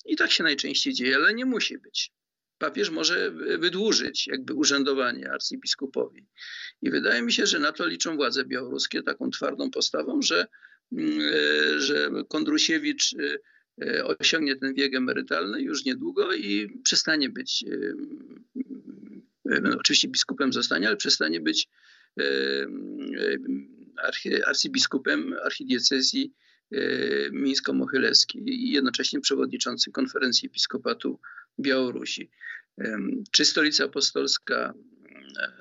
[0.05, 2.11] i tak się najczęściej dzieje, ale nie musi być.
[2.57, 6.27] Papież może wydłużyć jakby urzędowanie arcybiskupowi.
[6.81, 10.47] I wydaje mi się, że na to liczą władze białoruskie taką twardą postawą, że,
[10.91, 13.37] mm, e, że Kondrusiewicz E,
[14.19, 17.93] osiągnie ten wiek emerytalny już niedługo i przestanie być, e,
[19.55, 21.69] e, no, oczywiście biskupem zostanie, ale przestanie być
[24.45, 26.33] arcybiskupem archidiecezji
[27.31, 31.19] mińsko-mochylewskiej i jednocześnie przewodniczący konferencji episkopatu
[31.59, 32.31] Białorusi.
[33.31, 34.73] Czy stolica apostolska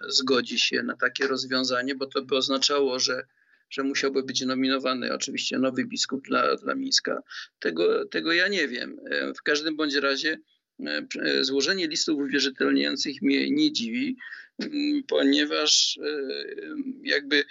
[0.09, 3.27] zgodzi się na takie rozwiązanie, bo to by oznaczało, że
[3.71, 7.23] że musiałby być nominowany oczywiście nowy biskup dla, dla Mińska.
[7.59, 9.01] Tego, tego ja nie wiem.
[9.11, 10.39] E, w każdym bądź razie
[10.81, 14.17] e, e, złożenie listów uwierzytelniających mnie nie dziwi,
[14.59, 15.99] mm, ponieważ
[17.03, 17.45] jakby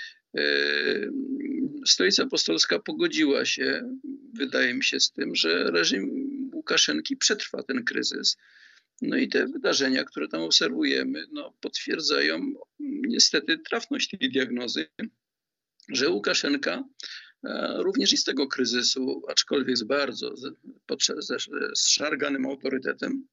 [1.86, 3.98] Stolica Apostolska pogodziła się,
[4.34, 6.10] wydaje mi się, z tym, że reżim
[6.54, 8.38] Łukaszenki przetrwa ten kryzys.
[9.02, 12.54] No i te wydarzenia, które tam obserwujemy, no, potwierdzają
[13.08, 14.88] niestety trafność tej diagnozy
[15.90, 16.84] że Łukaszenka
[17.44, 20.34] e, również i z tego kryzysu, aczkolwiek z bardzo
[21.76, 23.28] zszarganym autorytetem,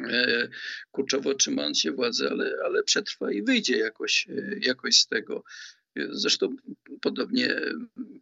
[0.00, 0.48] e,
[0.90, 5.44] kurczowo trzymając się władzy, ale, ale przetrwa i wyjdzie jakoś, e, jakoś z tego.
[5.96, 6.56] Zresztą
[7.00, 7.60] podobnie,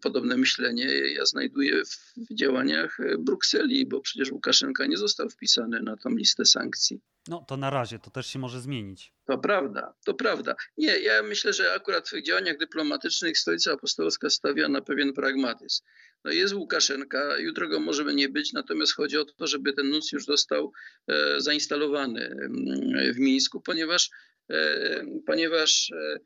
[0.00, 6.10] podobne myślenie ja znajduję w działaniach Brukseli, bo przecież Łukaszenka nie został wpisany na tą
[6.10, 7.00] listę sankcji.
[7.28, 9.12] No to na razie, to też się może zmienić.
[9.26, 10.54] To prawda, to prawda.
[10.78, 15.84] Nie, ja myślę, że akurat w działaniach dyplomatycznych Stolica Apostolska stawia na pewien pragmatyzm.
[16.24, 20.24] No jest Łukaszenka, jutro go możemy nie być, natomiast chodzi o to, żeby ten nuncjusz
[20.24, 20.72] został
[21.08, 24.10] e, zainstalowany mm, w Mińsku, ponieważ,
[24.50, 26.20] e, ponieważ e,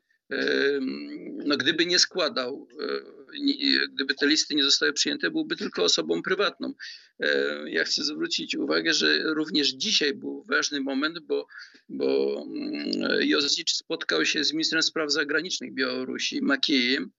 [1.45, 3.15] no, gdyby nie składał, e,
[3.93, 6.73] gdyby te listy nie zostały przyjęte, byłby tylko osobą prywatną.
[7.19, 11.47] E, ja chcę zwrócić uwagę, że również dzisiaj był ważny moment, bo,
[11.89, 17.11] bo mm, Jozicz spotkał się z ministrem spraw zagranicznych Białorusi, Makiejem,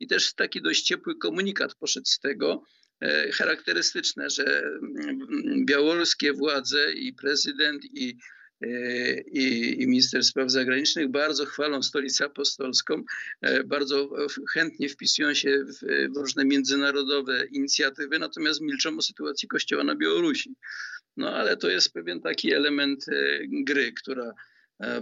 [0.00, 2.62] i też taki dość ciepły komunikat poszedł z tego,
[3.00, 8.16] e, charakterystyczne, że mm, białoruskie władze i prezydent i
[9.32, 13.02] i, i minister spraw zagranicznych bardzo chwalą stolicę apostolską,
[13.40, 14.10] e, bardzo
[14.52, 20.54] chętnie wpisują się w, różne międzynarodowe inicjatywy, natomiast milczą o sytuacji Kościoła na Białorusi.
[21.16, 24.34] No ale to jest pewien taki element e, gry, która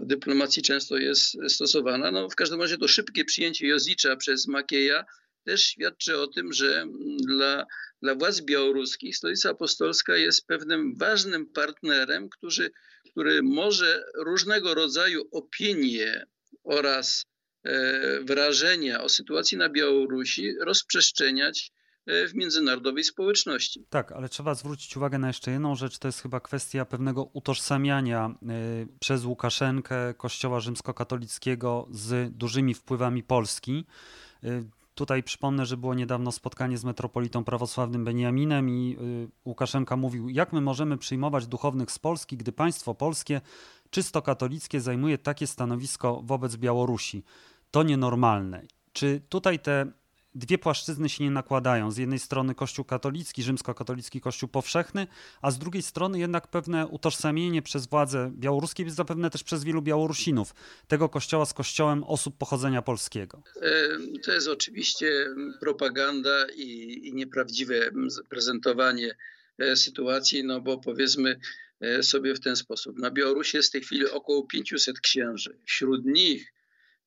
[0.01, 2.11] w dyplomacji często jest stosowana.
[2.11, 5.05] No, w każdym razie to szybkie przyjęcie Jozicza przez Makieja
[5.45, 6.87] też świadczy o tym, że
[7.27, 7.67] dla,
[8.03, 12.71] dla władz białoruskich stolica apostolska jest pewnym ważnym partnerem, który
[13.19, 16.27] który może różnego rodzaju opinie
[16.65, 17.27] oraz
[17.65, 21.73] e, wrażenia o sytuacji na Białorusi rozprzestrzeniać
[22.07, 23.87] e, w międzynarodowej społeczności.
[23.91, 28.27] Tak, ale trzeba zwrócić uwagę na jeszcze jedną rzecz, to jest chyba kwestia pewnego utożsamiania
[28.27, 33.85] e, przez Łukaszenkę Kościoła rzymskokatolickiego z dużymi wpływami Polski.
[34.99, 40.53] Tutaj przypomnę, że było niedawno spotkanie z metropolitą prawosławnym Beniaminem i y, Łukaszenka mówił, jak
[40.53, 43.41] my możemy przyjmować duchownych z Polski, gdy państwo polskie,
[43.91, 47.25] czysto katolickie, zajmuje takie stanowisko wobec Białorusi.
[47.71, 48.63] To nienormalne.
[48.93, 49.87] Czy tutaj te
[50.39, 51.91] dwie płaszczyzny się nie nakładają.
[51.91, 55.07] Z jednej strony Kościół katolicki, rzymskokatolicki Kościół powszechny,
[55.43, 60.55] a z drugiej strony jednak pewne utożsamienie przez władze białoruskie, zapewne też przez wielu Białorusinów,
[60.89, 63.43] tego kościoła z kościołem osób pochodzenia polskiego.
[64.25, 65.27] To jest oczywiście
[65.61, 67.91] propaganda i, i nieprawdziwe
[68.29, 69.17] prezentowanie
[69.59, 71.41] e, sytuacji, no bo powiedzmy
[71.81, 72.99] e, sobie w ten sposób.
[72.99, 75.59] Na Białorusi jest w tej chwili około 500 księży.
[75.65, 76.53] Wśród nich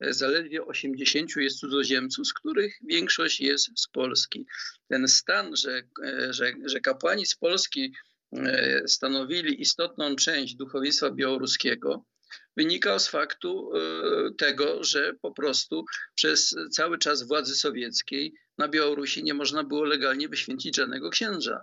[0.09, 4.45] zaledwie 80 jest cudzoziemców, z których większość jest z Polski.
[4.87, 5.81] Ten stan, że,
[6.29, 7.93] że, że kapłani z Polski
[8.33, 12.05] e, stanowili istotną część duchowieństwa białoruskiego,
[12.57, 13.79] wynikał z faktu e,
[14.37, 15.85] tego, że po prostu
[16.15, 21.61] przez cały czas władzy sowieckiej na Białorusi nie można było legalnie wyświęcić żadnego księża.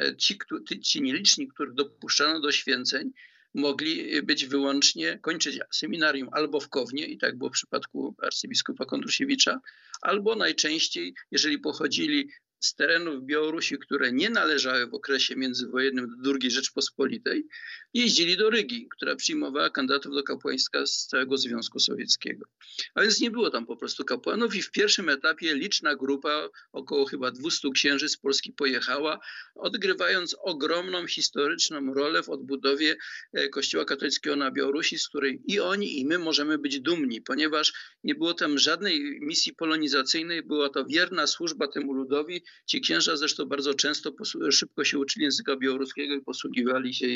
[0.00, 0.38] E, ci,
[0.82, 3.10] ci nieliczni, których dopuszczano do święceń,
[3.56, 9.60] mogli być wyłącznie, kończyć seminarium albo w Kownie, i tak było w przypadku arcybiskupa Kondrusiewicza,
[10.02, 12.30] albo najczęściej, jeżeli pochodzili
[12.60, 17.46] z terenów Białorusi, które nie należały w okresie międzywojennym do II Rzeczpospolitej,
[17.94, 22.46] jeździli do Rygi, która przyjmowała kandydatów do kapłaństwa z całego Związku Sowieckiego.
[22.94, 27.04] A więc nie było tam po prostu kapłanów i w pierwszym etapie liczna grupa, około
[27.04, 29.18] chyba 200 księży z Polski pojechała,
[29.54, 32.96] odgrywając ogromną historyczną rolę w odbudowie
[33.32, 37.72] e, Kościoła katolickiego na Białorusi, z której i oni, i my możemy być dumni, ponieważ
[38.04, 43.44] nie było tam żadnej misji polonizacyjnej, była to wierna służba temu ludowi, Ci księża zresztą
[43.44, 44.14] bardzo często
[44.50, 47.06] szybko się uczyli języka białoruskiego i posługiwali się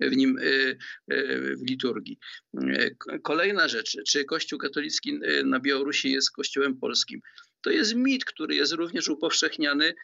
[0.00, 0.76] w nim e, e,
[1.56, 2.18] w liturgii.
[2.54, 2.90] E,
[3.22, 7.20] kolejna rzecz, czy Kościół katolicki na Białorusi jest kościołem polskim?
[7.60, 9.94] To jest mit, który jest również upowszechniany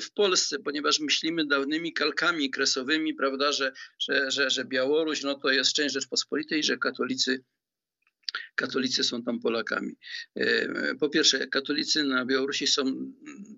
[0.00, 5.50] w Polsce, ponieważ myślimy dawnymi kalkami kresowymi, prawda, że, że, że, że Białoruś no to
[5.50, 7.44] jest część Rzeczpospolitej, że katolicy
[8.54, 9.92] katolicy są tam Polakami.
[10.36, 12.84] E, po pierwsze, katolicy na Białorusi są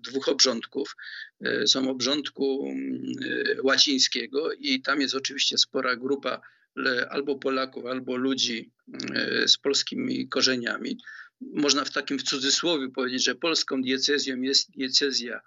[0.03, 0.95] dwóch obrządków.
[1.41, 6.41] E, są obrządku e, łacińskiego i tam jest oczywiście spora grupa
[7.09, 8.71] albo Polaków, albo ludzi
[9.47, 10.97] z polskimi korzeniami.
[11.41, 15.41] Można w takim w cudzysłowie powiedzieć, że polską diecezją jest diecezja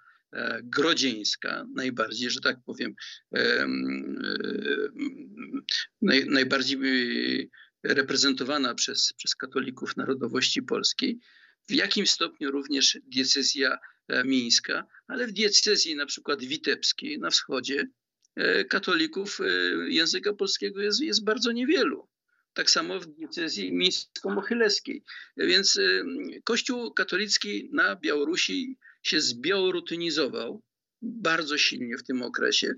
[0.63, 2.95] grodzieńska, najbardziej, że tak powiem,
[6.01, 6.77] naj, najbardziej
[7.83, 11.19] reprezentowana przez, przez katolików narodowości polskiej,
[11.69, 17.87] w jakim stopniu również diecezja e, mińska, ale w diecezji na przykład witebskiej na wschodzie
[18.35, 19.45] e, katolików e,
[19.89, 22.07] języka polskiego jest, jest bardzo niewielu.
[22.53, 25.03] Tak samo w diecezji mińsko-mohyleskiej.
[25.37, 25.79] Więc
[26.43, 30.63] Kościół katolicki na Białorusi się zbiałorutynizował
[31.01, 32.73] bardzo silnie w tym okresie.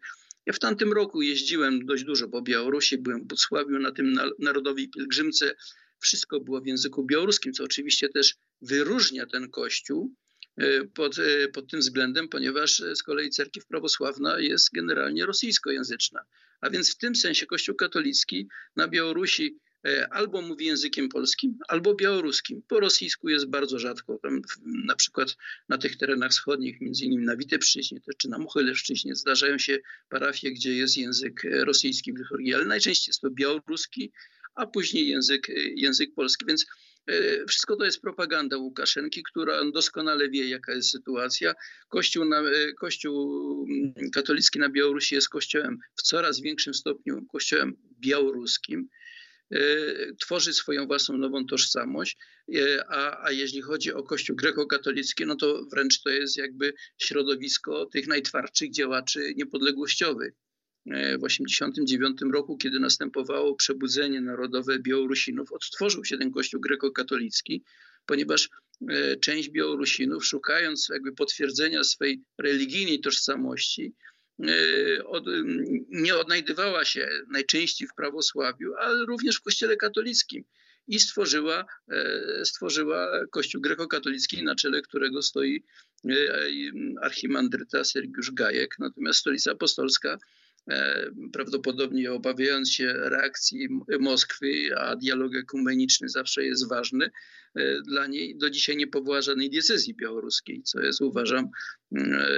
[0.45, 4.89] Ja w tamtym roku jeździłem dość dużo po Białorusi, byłem w Bucławiu na tym narodowej
[4.89, 5.55] pielgrzymce.
[5.99, 10.13] Wszystko było w języku białoruskim, co oczywiście też wyróżnia ten kościół
[10.57, 16.25] e, pod, e, pod tym względem, ponieważ z kolei cerkiew prawosławna jest generalnie rosyjskojęzyczna.
[16.61, 19.59] A więc w tym sensie Kościół katolicki na Białorusi
[20.11, 22.61] albo mówi językiem polskim, albo białoruskim.
[22.67, 24.19] Po rosyjsku jest bardzo rzadko.
[24.23, 25.37] Tam na przykład
[25.69, 29.77] na tych terenach wschodnich, między innymi na Witebszczyźnie czy na Mochylewszczyźnie zdarzają się
[30.09, 34.11] parafie, gdzie jest język e, rosyjski w liturgii, ale najczęściej jest to białoruski,
[34.55, 36.45] a później język, e, język polski.
[36.47, 36.65] Więc
[37.47, 41.53] wszystko to jest propaganda Łukaszenki, która doskonale wie, jaka jest sytuacja.
[41.87, 42.41] Kościół, na,
[42.79, 48.89] kościół mm, katolicki na Białorusi jest kościołem w coraz większym stopniu kościołem białoruskim.
[49.51, 49.59] E,
[50.19, 52.17] tworzy swoją własną nową tożsamość,
[52.55, 57.85] e, a, a jeśli chodzi o Kościół grekokatolicki, no to wręcz to jest jakby środowisko
[57.85, 60.33] tych najtwardszych działaczy niepodległościowych.
[60.85, 67.63] E, w 1989 roku, kiedy następowało przebudzenie narodowe Białorusinów, odtworzył się ten Kościół grekokatolicki,
[68.05, 68.49] ponieważ
[69.21, 73.93] część Białorusinów, szukając jakby potwierdzenia swej religijnej tożsamości,
[75.05, 75.25] od,
[75.89, 80.43] nie odnajdywała się najczęściej w prawosławiu, ale również w kościele katolickim
[80.89, 85.63] i stworzyła, e, stworzyła kościół grekokatolicki, na czele którego stoi
[86.09, 86.13] e,
[87.01, 88.75] archimandryta Sergiusz Gajek.
[88.79, 90.17] Natomiast stolica apostolska
[91.33, 93.67] prawdopodobnie obawiając się reakcji
[93.99, 97.09] Moskwy, a dialog ekumeniczny zawsze jest ważny
[97.55, 101.49] e, dla niej, do dzisiaj nie powoła żadnej diecezji białoruskiej, co jest uważam
[101.95, 102.29] e,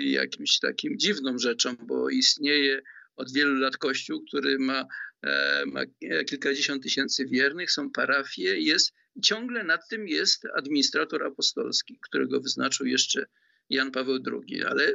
[0.00, 2.82] jakimś takim dziwną rzeczą, bo istnieje
[3.16, 4.86] od wielu lat kościół, który ma,
[5.66, 5.80] ma
[6.26, 13.26] kilkadziesiąt tysięcy wiernych, są parafie, jest ciągle nad tym jest administrator apostolski, którego wyznaczył jeszcze
[13.70, 14.92] Jan Paweł II, ale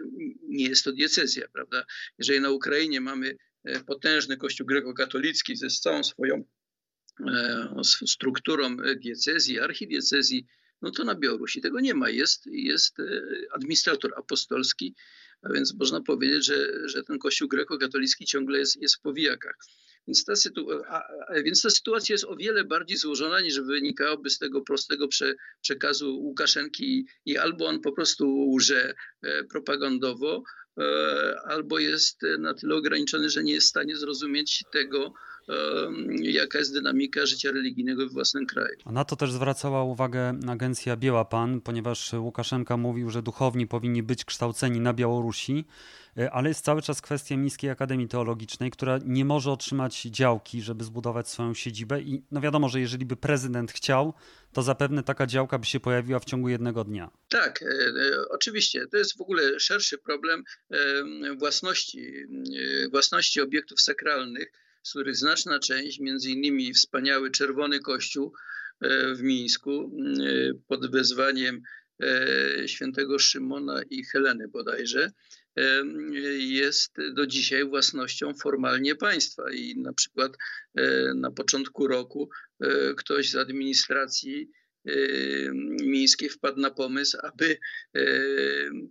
[0.47, 1.86] nie jest to diecezja, prawda?
[2.17, 6.43] Jeżeli na Ukrainie mamy e, potężny kościół grekokatolicki ze całą swoją
[7.28, 10.45] e, strukturą diecezji, archidiecezji,
[10.82, 12.09] no to na Białorusi tego nie ma.
[12.09, 12.97] Jest, jest
[13.51, 14.95] administrator apostolski,
[15.41, 19.55] a więc można powiedzieć, że, że ten kościół grekokatolicki ciągle jest, jest w powijakach.
[20.07, 20.33] Więc ta,
[20.87, 25.07] a, a, więc ta sytuacja jest o wiele bardziej złożona niż wynikałoby z tego prostego
[25.07, 30.43] prze- przekazu Łukaszenki i albo on po prostu łże e, propagandowo,
[30.77, 35.13] e, albo jest na tyle ograniczony, że nie jest w stanie zrozumieć tego,
[36.21, 38.77] jaka jest dynamika życia religijnego w własnym kraju.
[38.85, 44.03] A na to też zwracała uwagę agencja Biała Pan, ponieważ Łukaszenka mówił, że duchowni powinni
[44.03, 45.65] być kształceni na Białorusi,
[46.17, 50.83] e, ale jest cały czas kwestia Miejskiej Akademii Teologicznej, która nie może otrzymać działki, żeby
[50.83, 54.13] zbudować swoją siedzibę i no wiadomo, że jeżeli by prezydent chciał,
[54.53, 57.11] to zapewne taka działka by się pojawiła w ciągu jednego dnia.
[57.29, 58.87] Tak, e, e, oczywiście.
[58.91, 60.43] To jest w ogóle szerszy problem
[61.37, 62.13] własności,
[62.91, 64.51] własności obiektów sakralnych
[64.84, 68.34] z których znaczna część, między innymi wspaniały Czerwony Kościół
[68.81, 71.61] e, w Mińsku e, pod wezwaniem
[71.99, 75.11] e, świętego Szymona i Heleny bodajże,
[76.38, 79.51] jest do dzisiaj własnością formalnie państwa.
[79.51, 80.38] I na przykład
[81.15, 82.29] na początku roku
[82.97, 84.49] ktoś z administracji
[85.81, 87.57] miejskiej wpadł na pomysł, aby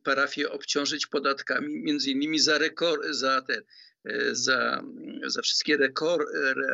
[0.02, 3.62] parafię obciążyć podatkami, między innymi za, rekord, za te
[4.04, 4.82] E, za,
[5.26, 6.28] za wszystkie rekord,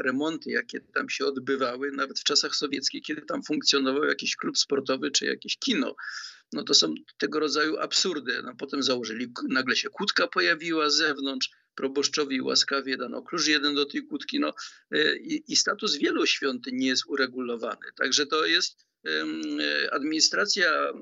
[0.05, 5.11] remonty, jakie tam się odbywały, nawet w czasach sowieckich, kiedy tam funkcjonował jakiś klub sportowy
[5.11, 5.97] czy jakieś kino.
[6.53, 8.43] No to są tego rodzaju absurdy.
[8.43, 13.87] No potem założyli, nagle się kłódka pojawiła z zewnątrz, proboszczowi łaskawie dano klucz jeden do
[13.87, 14.41] tej kłódki.
[14.41, 14.53] No,
[15.21, 17.87] i, i status wielu świątyń nie jest uregulowany.
[17.97, 18.88] Także to jest
[19.93, 20.93] administracja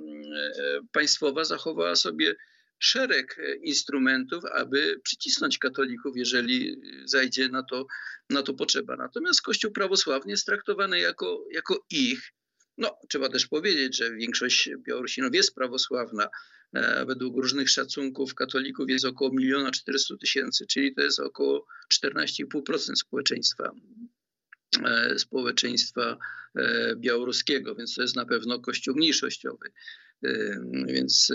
[0.93, 2.35] państwowa zachowała sobie
[2.79, 7.87] szereg e, instrumentów, aby przycisnąć katolików, jeżeli zajdzie na to,
[8.31, 8.97] na to potrzeba.
[8.97, 12.33] Natomiast Kościół prawosławny jest traktowany jako, jako ich.
[12.79, 16.29] No, trzeba też powiedzieć, że większość Białorusinów jest prawosławna.
[16.75, 22.97] E, według różnych szacunków katolików jest około 1 400 tysięcy, czyli to jest około 14,5%
[22.97, 23.71] społeczeństwa e,
[25.17, 26.19] społeczeństwa
[26.97, 29.73] białoruskiego, więc to jest na pewno kościół mniejszościowy.
[30.87, 31.33] Więc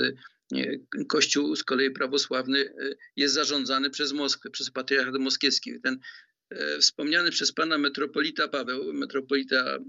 [1.08, 5.82] Kościół z kolei prawosławny e, jest zarządzany przez Moskwę, przez patriarchat moskiewski.
[5.82, 6.00] Ten
[6.50, 9.80] e, wspomniany przez pana metropolita Paweł, metropolita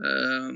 [0.00, 0.50] e,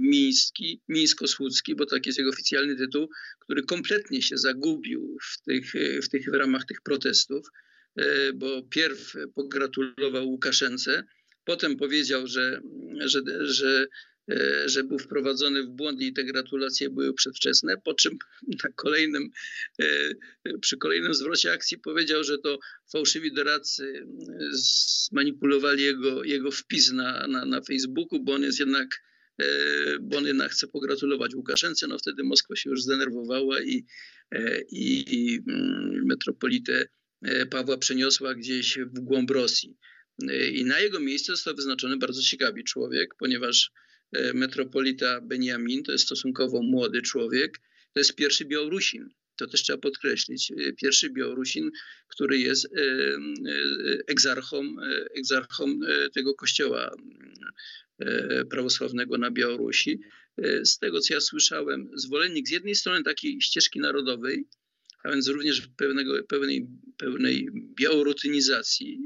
[0.00, 3.08] miński, mińsko-słudzki, bo tak jest jego oficjalny tytuł,
[3.40, 5.72] który kompletnie się zagubił w tych,
[6.02, 7.48] w tych w ramach tych protestów,
[8.34, 11.04] bo pierw pogratulował Łukaszence,
[11.46, 12.60] potem powiedział, że,
[13.06, 13.86] że, że
[14.30, 18.18] E, że był wprowadzony w błąd i te gratulacje były przedwczesne, po czym
[18.64, 19.30] na kolejnym,
[19.80, 19.86] e,
[20.60, 22.58] przy kolejnym zwrocie akcji powiedział, że to
[22.92, 24.06] fałszywi doradcy
[24.50, 29.02] zmanipulowali jego, jego wpis na, na, na Facebooku, bo on jest jednak
[29.38, 29.46] e,
[30.00, 33.84] bo on jednak chce pogratulować Łukaszence, no wtedy Moskwa się już zdenerwowała i,
[34.70, 36.86] i, i mm, metropolitę
[37.50, 39.76] Pawła przeniosła gdzieś w głąb Rosji.
[40.52, 43.70] I na jego miejsce został wyznaczony bardzo ciekawy człowiek, ponieważ
[44.12, 47.60] E, metropolita Beniamin, to jest stosunkowo młody człowiek,
[47.92, 49.08] to jest pierwszy Białorusin.
[49.36, 50.52] To też trzeba podkreślić.
[50.52, 51.70] E, pierwszy Białorusin,
[52.08, 52.78] który jest e,
[54.06, 54.76] egzarchą,
[55.14, 55.80] egzarchą
[56.14, 56.90] tego kościoła
[58.50, 60.00] prawosławnego na Białorusi.
[60.64, 64.44] Z tego, co ja słyszałem, zwolennik z jednej strony takiej ścieżki narodowej,
[65.06, 69.00] a więc również pewnego, pełnej, pełnej białorutynizacji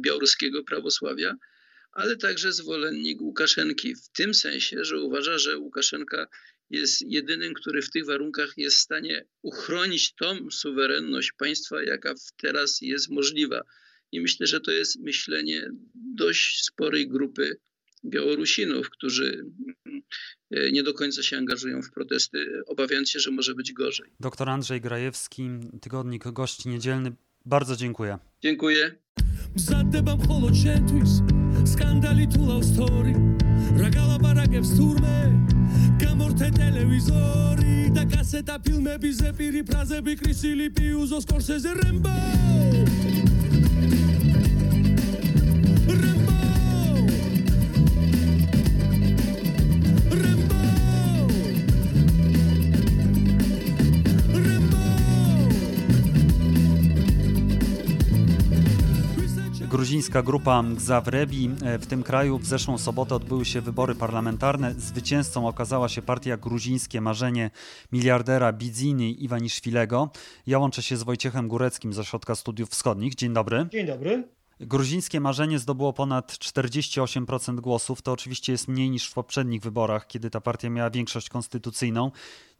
[0.00, 1.36] białoruskiego prawosławia,
[1.92, 6.26] ale także zwolennik Łukaszenki w tym sensie, że uważa, że Łukaszenka
[6.70, 12.80] jest jedynym, który w tych warunkach jest w stanie uchronić tą suwerenność państwa, jaka teraz
[12.80, 13.62] jest możliwa.
[14.12, 17.56] I myślę, że to jest myślenie dość sporej grupy
[18.04, 19.44] Białorusinów, którzy
[19.86, 20.02] mm,
[20.72, 24.10] nie do końca się angażują w protesty, obawiając się, że może być gorzej.
[24.20, 27.12] Doktor Andrzej Grajewski, tygodnik gości niedzielny.
[27.44, 28.18] Bardzo dziękuję.
[28.42, 28.94] Dziękuję.
[29.56, 31.10] Zadebam holocentuis,
[31.74, 33.14] skandali tulał story,
[33.76, 35.46] ragala baragew z turmy,
[36.00, 42.10] gamorte telewizory, da kaseta pilme bizepi, ripraze bi krysili piu, zoskorsze z rębą.
[60.00, 61.50] Gruzińska grupa Zawrebi.
[61.64, 64.74] E, w tym kraju w zeszłą sobotę odbyły się wybory parlamentarne.
[64.74, 67.50] Zwycięzcą okazała się partia Gruzińskie Marzenie
[67.92, 70.10] miliardera Bidzini Iwaniszwilego.
[70.46, 73.14] Ja łączę się z Wojciechem Góreckim ze Środka Studiów Wschodnich.
[73.14, 73.66] Dzień dobry.
[73.72, 74.39] Dzień dobry.
[74.60, 78.02] Gruzińskie marzenie zdobyło ponad 48% głosów.
[78.02, 82.10] To oczywiście jest mniej niż w poprzednich wyborach, kiedy ta partia miała większość konstytucyjną.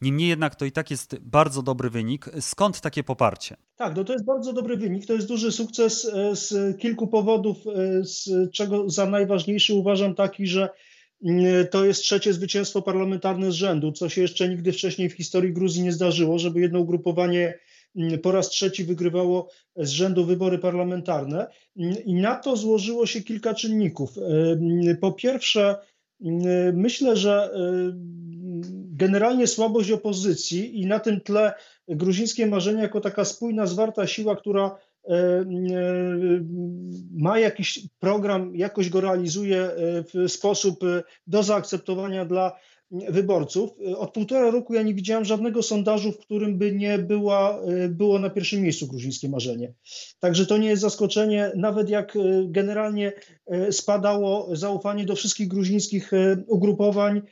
[0.00, 2.26] Niemniej jednak to i tak jest bardzo dobry wynik.
[2.40, 3.56] Skąd takie poparcie?
[3.76, 5.06] Tak, no to jest bardzo dobry wynik.
[5.06, 10.46] To jest duży sukces e, z kilku powodów, e, z czego za najważniejszy uważam taki,
[10.46, 10.68] że
[11.24, 15.52] mm, to jest trzecie zwycięstwo parlamentarne z rzędu, co się jeszcze nigdy wcześniej w historii
[15.52, 17.58] Gruzji nie zdarzyło, żeby jedno ugrupowanie
[18.22, 21.46] po raz trzeci wygrywało z rzędu wybory parlamentarne.
[21.76, 24.18] Mm, I na to złożyło się kilka czynników.
[24.88, 25.76] E, po pierwsze,
[26.72, 27.50] myślę, że
[29.00, 31.52] generalnie słabość opozycji i na tym tle
[31.88, 35.44] gruzińskie marzenie jako taka spójna, zwarta siła, która e, e,
[37.12, 39.72] ma jakiś program, jakoś go realizuje e,
[40.02, 40.80] w sposób
[41.26, 42.56] do zaakceptowania dla
[42.90, 43.70] wyborców.
[43.96, 48.30] Od półtora roku ja nie widziałem żadnego sondażu, w którym by nie była, było na
[48.30, 49.72] pierwszym miejscu gruzińskie marzenie.
[50.18, 52.18] Także to nie jest zaskoczenie, nawet jak
[52.48, 53.12] generalnie
[53.70, 56.10] spadało zaufanie do wszystkich gruzińskich
[56.46, 57.22] ugrupowań,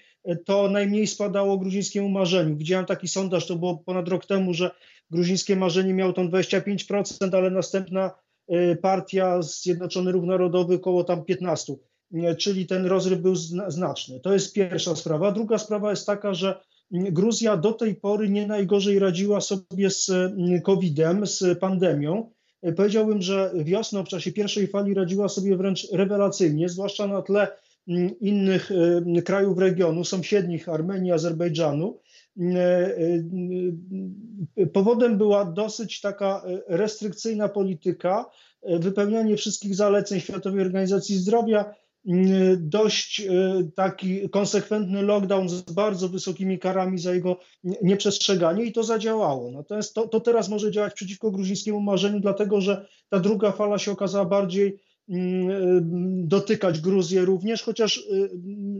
[0.44, 2.56] to najmniej spadało gruzińskiemu marzeniu.
[2.56, 4.70] Widziałem taki sondaż, to było ponad rok temu, że
[5.10, 8.10] gruzińskie marzenie miało tam 25%, ale następna
[8.82, 11.78] partia Zjednoczony Ruch Narodowy około tam 15%, y,
[12.38, 13.34] czyli ten rozryw był
[13.68, 14.20] znaczny.
[14.20, 15.32] To jest pierwsza sprawa.
[15.32, 20.10] Druga sprawa jest taka, że Gruzja do tej pory nie najgorzej radziła sobie z
[20.64, 22.30] COVID-em, z pandemią.
[22.76, 27.48] Powiedziałbym, że wiosną w czasie pierwszej fali radziła sobie wręcz rewelacyjnie, zwłaszcza na tle
[28.20, 28.70] innych
[29.16, 32.00] e, krajów regionu, sąsiednich Armenii, Azerbejdżanu.
[32.40, 32.96] E,
[34.56, 38.30] e, powodem była dosyć taka restrykcyjna polityka,
[38.62, 41.74] wypełnianie wszystkich zaleceń Światowej Organizacji Zdrowia,
[42.56, 43.22] dość
[43.74, 47.40] taki konsekwentny lockdown z bardzo wysokimi karami za jego
[47.82, 49.50] nieprzestrzeganie i to zadziałało.
[49.50, 53.92] Natomiast to, to teraz może działać przeciwko gruzińskiemu marzeniu, dlatego że ta druga fala się
[53.92, 54.78] okazała bardziej
[55.08, 58.30] Mm, dotykać Gruzję również, chociaż y,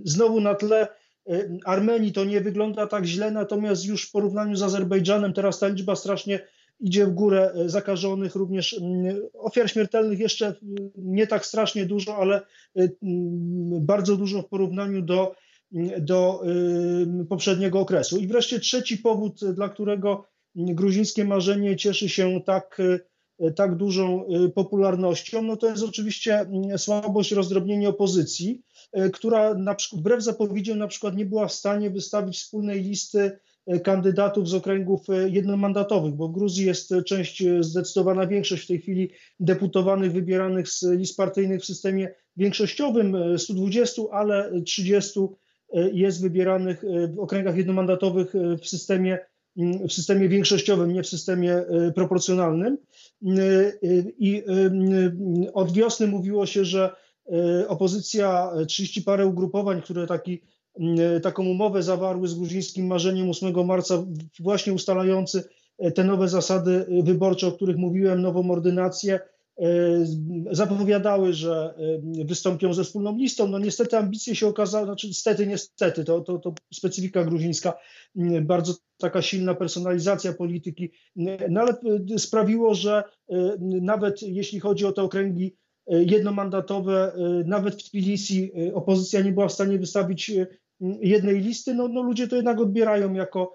[0.05, 0.89] znowu na tle
[1.31, 5.69] y, Armenii to nie wygląda tak źle, natomiast już w porównaniu z Azerbejdżanem teraz ta
[5.69, 6.41] liczba strasznie
[6.81, 8.81] idzie w górę y, zakażonych, również
[9.35, 10.55] ofiar śmiertelnych jeszcze
[10.97, 12.41] nie tak strasznie dużo, ale
[12.77, 15.35] mm, bardzo dużo w porównaniu do,
[16.01, 16.43] do
[17.29, 18.19] poprzedniego okresu.
[18.19, 20.25] I wreszcie trzeci powód, dla którego
[20.55, 22.79] gruzińskie marzenie cieszy się tak
[23.57, 24.25] tak dużą
[24.55, 28.63] popularnością, no to jest oczywiście słabość, rozdrobnienie opozycji,
[29.13, 33.39] która na wbrew zapowiedziom na przykład nie była w stanie wystawić wspólnej listy
[33.83, 39.11] kandydatów z okręgów jednomandatowych, bo w Gruzji jest część, zdecydowana większość w tej chwili
[39.41, 45.21] deputowanych wybieranych z list partyjnych w systemie większościowym, 120, ale 30
[45.93, 49.19] jest wybieranych w okręgach jednomandatowych w systemie
[49.89, 52.79] w systemie większościowym, nie w systemie e, proporcjonalnym.
[53.27, 53.73] E, e,
[54.19, 54.43] I
[55.55, 56.97] od wiosny mówiło się, że
[57.69, 60.43] opozycja, 30 parę ugrupowań, które taki,
[61.23, 64.05] taką umowę zawarły z gruzińskim marzeniem 8 marca,
[64.41, 65.45] właśnie ustalający
[65.95, 69.21] te nowe zasady wyborcze, o których mówiłem, nową ordynację,
[69.59, 70.05] E,
[70.51, 71.75] zapowiadały, że
[72.21, 73.49] e, wystąpią ze wspólną listą.
[73.49, 77.79] No niestety ambicje się okazały, znaczy niestety, niestety, to, to, to specyfika gruzińska,
[78.43, 80.91] bardzo taka silna personalizacja polityki,
[81.51, 81.73] no ale
[82.15, 83.03] e, sprawiło, że
[83.83, 85.57] nawet jeśli chodzi o te okręgi
[85.87, 87.13] jednomandatowe,
[87.47, 90.33] nawet w Tbilisi opozycja nie była w stanie wystawić
[91.01, 93.53] jednej listy, no, no ludzie to jednak odbierają jako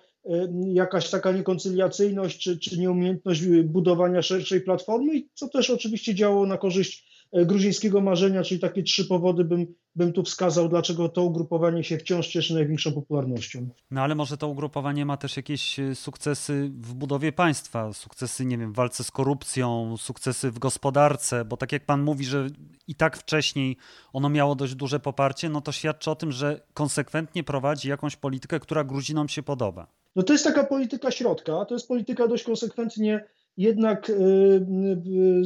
[0.74, 7.28] jakaś taka niekoncyliacyjność czy, czy nieumiejętność budowania szerszej platformy, co też oczywiście działało na korzyść
[7.32, 11.98] e, gruzińskiego marzenia, czyli takie trzy powody bym, bym tu wskazał, dlaczego to ugrupowanie się
[11.98, 13.70] wciąż cieszy największą popularnością.
[13.92, 18.58] No ale może to ugrupowanie ma też jakieś e, sukcesy w budowie państwa, sukcesy, nie
[18.58, 22.48] wiem, w walce z korupcją, sukcesy w gospodarce, bo tak jak pan mówi, że
[22.88, 23.78] i tak wcześniej
[24.14, 28.60] ono miało dość duże poparcie, no to świadczy o tym, że konsekwentnie prowadzi jakąś politykę,
[28.60, 29.88] która Gruzinom się podoba.
[30.16, 33.26] No to jest taka polityka środka, to jest polityka dość konsekwentnie
[33.58, 35.44] jednak y, y,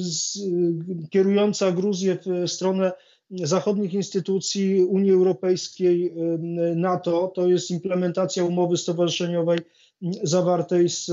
[1.10, 2.92] kierująca Gruzję w stronę
[3.32, 7.32] zachodnich instytucji Unii Europejskiej, y, NATO.
[7.36, 9.60] To jest implementacja umowy stowarzyszeniowej
[10.24, 11.12] zawartej z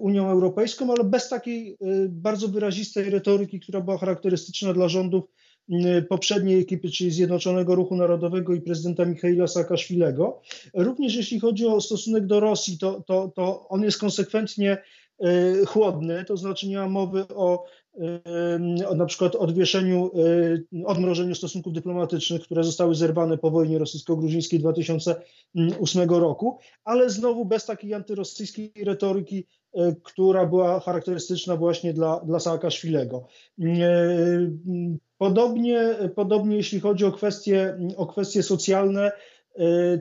[0.00, 1.78] Unią Europejską, ale bez takiej
[2.08, 5.24] bardzo wyrazistej retoryki, która była charakterystyczna dla rządów
[5.70, 10.40] Y, poprzedniej ekipy, czyli Zjednoczonego Ruchu Narodowego i prezydenta Michaila Saakaszwilego.
[10.74, 14.78] Również jeśli chodzi o stosunek do Rosji, to, to, to on jest konsekwentnie
[15.24, 17.64] y, chłodny, to znaczy nie ma mowy y, o
[18.96, 20.10] na przykład odwieszeniu,
[20.86, 27.94] odmrożeniu stosunków dyplomatycznych, które zostały zerwane po wojnie rosyjsko-gruzińskiej 2008 roku, ale znowu bez takiej
[27.94, 29.46] antyrosyjskiej retoryki
[30.02, 33.26] która była charakterystyczna właśnie dla, dla Saakaszwilego.
[35.18, 39.12] Podobnie, podobnie jeśli chodzi o kwestie, o kwestie socjalne,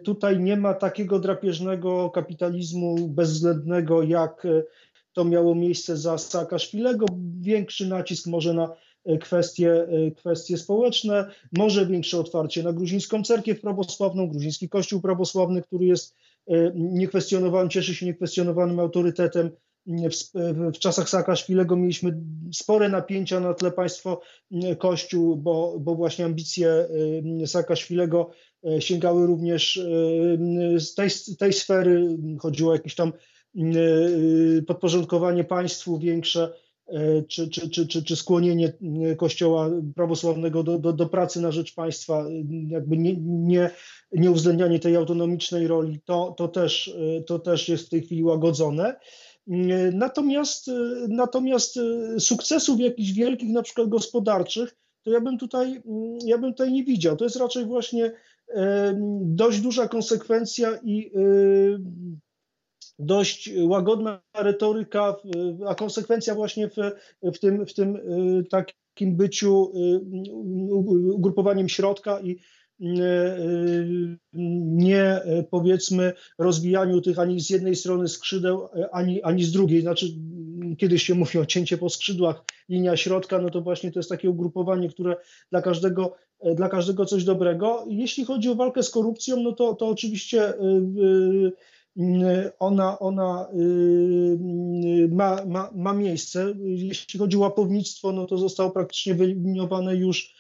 [0.03, 4.47] tutaj nie ma takiego drapieżnego kapitalizmu bezwzględnego, jak
[5.13, 7.05] to miało miejsce za Saakaszwilego.
[7.39, 8.75] Większy nacisk może na
[9.21, 9.87] kwestie,
[10.17, 11.25] kwestie społeczne,
[11.57, 16.15] może większe otwarcie na gruzińską cerkiew prawosławną, gruziński kościół prawosławny, który jest
[16.75, 19.51] niekwestionowanym, cieszy się niekwestionowanym autorytetem.
[19.87, 20.39] W,
[20.75, 22.17] w czasach Saakaszwilego mieliśmy
[22.53, 24.21] spore napięcia na tle państwo
[24.77, 26.87] Kościół, bo, bo właśnie ambicje
[27.45, 28.29] Saakaszwilego
[28.79, 29.81] sięgały również
[30.77, 33.13] z tej, tej sfery, chodziło o jakieś tam
[34.67, 36.53] podporządkowanie państwu większe,
[37.27, 38.73] czy, czy, czy, czy, czy skłonienie
[39.17, 42.25] Kościoła prawosławnego do, do, do pracy na rzecz państwa,
[42.67, 43.69] jakby nie, nie,
[44.11, 46.95] nie uwzględnianie tej autonomicznej roli, to, to, też,
[47.27, 48.95] to też jest w tej chwili łagodzone.
[49.93, 50.71] Natomiast,
[51.07, 51.79] natomiast
[52.19, 55.81] sukcesów jakichś wielkich, na przykład gospodarczych, to ja bym tutaj,
[56.25, 57.17] ja bym tutaj nie widział.
[57.17, 58.11] To jest raczej właśnie
[59.21, 61.11] dość duża konsekwencja i
[62.99, 65.15] dość łagodna retoryka,
[65.67, 66.75] a konsekwencja właśnie w,
[67.33, 67.97] w, tym, w tym
[68.49, 69.71] takim byciu
[71.13, 72.39] ugrupowaniem środka i
[74.33, 75.21] nie
[75.51, 79.81] powiedzmy rozwijaniu tych ani z jednej strony skrzydeł, ani, ani z drugiej.
[79.81, 80.05] Znaczy,
[80.77, 84.29] kiedyś się mówi o cięcie po skrzydłach, linia środka, no to właśnie to jest takie
[84.29, 85.15] ugrupowanie, które
[85.51, 86.15] dla każdego,
[86.55, 87.85] dla każdego coś dobrego.
[87.87, 90.53] Jeśli chodzi o walkę z korupcją, no to, to oczywiście
[92.59, 93.47] ona, ona
[95.09, 96.53] ma, ma, ma miejsce.
[96.63, 100.35] Jeśli chodzi o łapownictwo, no to zostało praktycznie wyeliminowane już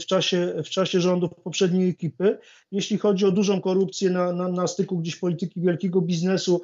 [0.00, 2.38] w czasie, w czasie rządów poprzedniej ekipy.
[2.72, 6.62] Jeśli chodzi o dużą korupcję na, na, na styku gdzieś polityki wielkiego biznesu,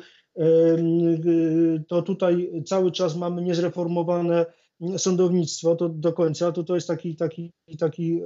[1.88, 4.46] to tutaj cały czas mamy niezreformowane
[4.96, 8.20] sądownictwo to do końca, to to jest taki, taki, taki,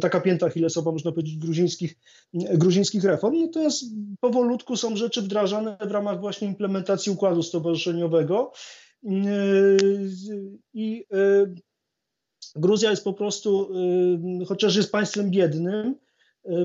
[0.00, 1.94] taka pięta Achillesowa, można powiedzieć, gruzińskich,
[2.34, 3.40] gruzińskich reform.
[3.40, 3.84] Natomiast
[4.20, 8.52] powolutku są rzeczy wdrażane w ramach właśnie implementacji układu stowarzyszeniowego
[10.74, 11.04] i
[12.56, 13.68] Gruzja jest po prostu,
[14.46, 15.94] chociaż jest państwem biednym,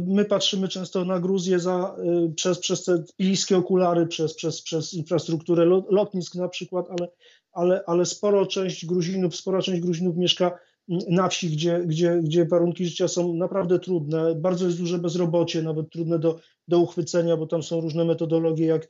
[0.08, 1.96] my patrzymy często na Gruzję za,
[2.36, 7.10] przez, przez te piliskie okulary, przez, przez, przez infrastrukturę lotnisk na przykład, ale,
[7.52, 10.60] ale, ale sporo część Gruzinów, spora część Gruzinów mieszka
[11.10, 14.36] na wsi, gdzie, gdzie, gdzie warunki życia są naprawdę trudne.
[14.36, 18.88] Bardzo jest duże bezrobocie, nawet trudne do, do uchwycenia, bo tam są różne metodologie, jak,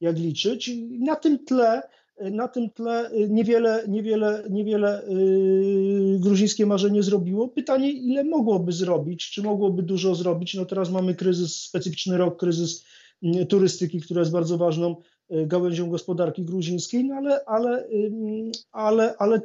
[0.00, 0.68] jak liczyć.
[0.68, 1.82] I na tym tle
[2.20, 7.48] na tym tle niewiele, niewiele, niewiele yy, gruzińskie marzenie zrobiło.
[7.48, 10.54] Pytanie, ile mogłoby zrobić, czy mogłoby dużo zrobić?
[10.54, 12.84] No teraz mamy kryzys, specyficzny rok, kryzys
[13.22, 14.96] yy, turystyki, która jest bardzo ważną
[15.46, 17.88] gałęzią gospodarki gruzińskiej, no ale, ale,
[18.72, 19.40] ale, ale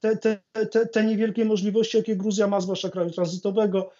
[0.00, 0.38] te, te,
[0.70, 3.90] te, te niewielkie możliwości, jakie Gruzja ma, zwłaszcza kraju tranzytowego,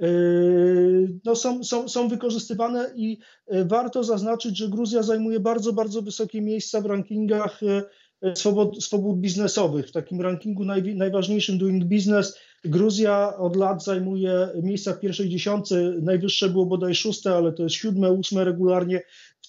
[0.00, 3.18] Yy, no są, są, są wykorzystywane i
[3.50, 8.36] yy, warto zaznaczyć, że Gruzja zajmuje bardzo, bardzo wysokie miejsca w rankingach yy,
[8.80, 9.88] swobód, biznesowych.
[9.88, 15.94] W takim rankingu naj, najważniejszym Doing Business Gruzja od lat zajmuje miejsca w pierwszej dziesiątce.
[16.02, 19.02] Najwyższe było bodaj szóste, ale to jest siódme, ósme regularnie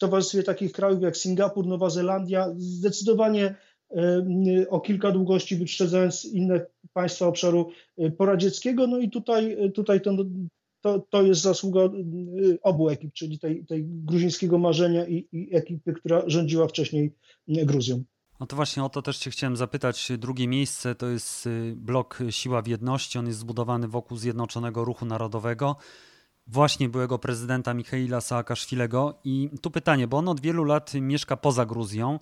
[0.04, 2.54] towarzystwie takich krajów jak Singapur, Nowa Zelandia.
[2.58, 3.56] Zdecydowanie
[4.70, 8.88] o kilka długości wyprzedzając inne państwa obszaru y, poradzieckiego.
[8.88, 10.12] No i tutaj, y, tutaj to,
[10.82, 11.82] to, to jest zasługa
[12.62, 17.14] obu ekip, czyli tej, tej gruzińskiego marzenia i, i ekipy, która rządziła wcześniej
[17.48, 18.04] Gruzją.
[18.40, 20.12] No to właśnie o to też Cię chciałem zapytać.
[20.18, 23.20] Drugie miejsce to jest blok Siła w Jedności.
[23.20, 25.76] On jest zbudowany wokół Zjednoczonego Ruchu Narodowego,
[26.48, 29.20] właśnie byłego prezydenta Michaila Saakaszwilego.
[29.24, 32.20] I tu pytanie, bo on od wielu lat mieszka poza Gruzją.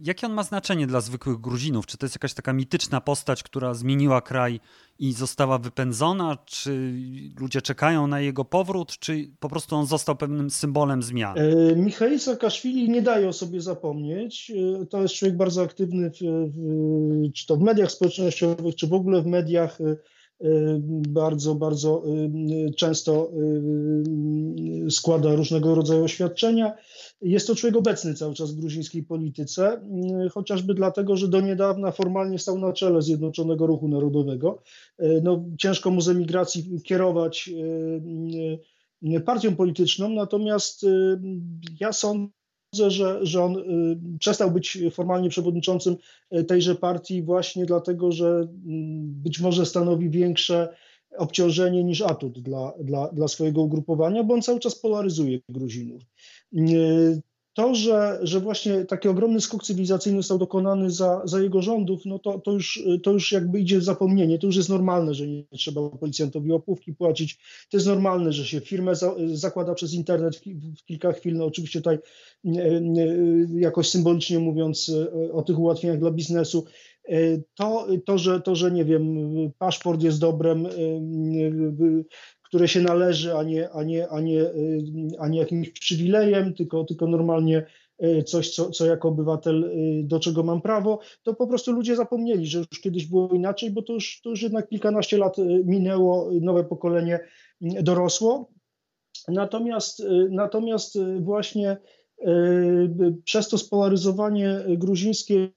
[0.00, 1.86] Jakie on ma znaczenie dla zwykłych Gruzinów?
[1.86, 4.60] Czy to jest jakaś taka mityczna postać, która zmieniła kraj
[4.98, 6.38] i została wypędzona?
[6.44, 6.94] Czy
[7.40, 8.98] ludzie czekają na jego powrót?
[8.98, 11.38] Czy po prostu on został pewnym symbolem zmian?
[11.38, 14.52] E, Michail Saakaszwili nie daje o sobie zapomnieć.
[14.82, 18.92] E, to jest człowiek bardzo aktywny, w, w, czy to w mediach społecznościowych, czy w
[18.92, 19.96] ogóle w mediach e,
[21.08, 22.02] bardzo, bardzo
[22.76, 23.30] często
[24.90, 26.72] składa różnego rodzaju oświadczenia.
[27.22, 29.80] Jest to człowiek obecny cały czas w gruzińskiej polityce,
[30.32, 34.62] chociażby dlatego, że do niedawna formalnie stał na czele Zjednoczonego Ruchu Narodowego.
[35.22, 37.50] No, ciężko mu z emigracji kierować
[39.24, 40.86] partią polityczną, natomiast
[41.80, 42.35] ja sądzę,
[42.76, 43.56] że, że on
[44.18, 45.96] przestał być formalnie przewodniczącym
[46.48, 48.48] tejże partii właśnie dlatego, że
[49.02, 50.68] być może stanowi większe
[51.16, 56.02] obciążenie niż atut dla, dla, dla swojego ugrupowania, bo on cały czas polaryzuje Gruzinów.
[57.56, 62.18] To, że, że właśnie taki ogromny skok cywilizacyjny został dokonany za, za jego rządów, no
[62.18, 64.38] to, to, już, to już jakby idzie w zapomnienie.
[64.38, 67.38] To już jest normalne, że nie trzeba policjantowi opłówki płacić.
[67.70, 71.36] To jest normalne, że się firmę za, zakłada przez internet w, w, kilka chwil.
[71.36, 71.98] No oczywiście tutaj
[73.54, 74.92] jakoś symbolicznie mówiąc
[75.32, 76.64] o tych ułatwieniach dla biznesu.
[77.54, 79.16] To, to, że, to, że nie wiem,
[79.58, 80.68] paszport jest dobrem,
[82.48, 84.42] które się należy, a nie, a nie, a nie,
[85.18, 87.66] a nie jakimś przywilejem, tylko, tylko normalnie
[88.26, 89.72] coś, co, co jako obywatel,
[90.02, 93.82] do czego mam prawo, to po prostu ludzie zapomnieli, że już kiedyś było inaczej, bo
[93.82, 97.20] to już, to już jednak kilkanaście lat minęło, nowe pokolenie
[97.60, 98.50] dorosło.
[99.28, 101.76] Natomiast, natomiast właśnie
[103.24, 105.48] przez to spolaryzowanie gruzińskie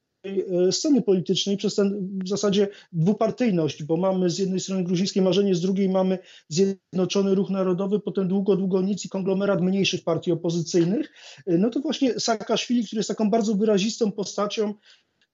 [0.71, 5.61] sceny politycznej przez ten w zasadzie dwupartyjność, bo mamy z jednej strony gruzińskie marzenie, z
[5.61, 11.11] drugiej mamy Zjednoczony Ruch Narodowy, potem długo, długo nic i konglomerat mniejszych partii opozycyjnych,
[11.47, 14.73] e, no to właśnie Saakaszwili, który jest taką bardzo wyrazistą postacią,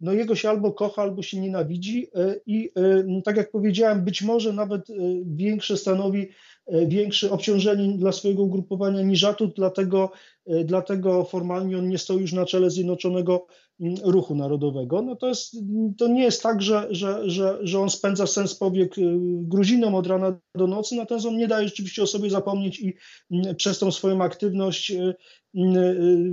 [0.02, 2.72] no jego się albo kocha, albo się nienawidzi e, i
[3.26, 4.88] tak jak powiedziałem, być może nawet
[5.26, 6.28] większe stanowi
[6.88, 10.12] większe obciążenie dla swojego ugrupowania niż atut, dlatego,
[10.66, 13.48] dlatego formalnie on nie stoi już na czele Zjednoczonego
[14.04, 15.58] ruchu narodowego, no to, jest,
[15.98, 20.08] to nie jest tak, że, że, że, że on spędza sens powiek y, Gruzinom od
[20.08, 22.94] rana do nocy, natomiast on nie daje rzeczywiście o sobie zapomnieć i
[23.32, 25.16] mm, przez tą swoją aktywność y,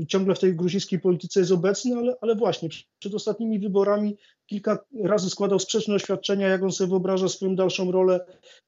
[0.09, 2.69] ciągle w tej gruzińskiej polityce jest obecny, ale, ale właśnie
[2.99, 4.17] przed ostatnimi wyborami
[4.47, 8.21] kilka razy składał sprzeczne oświadczenia, jak on sobie wyobraża swoją dalszą rolę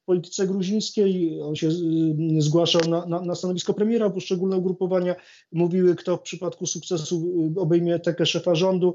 [0.02, 1.40] w polityce gruzińskiej.
[1.42, 1.70] On się
[2.38, 5.16] zgłaszał na, na, na stanowisko premiera, poszczególne ugrupowania
[5.52, 8.94] mówiły, kto w przypadku sukcesu obejmie tekę szefa rządu,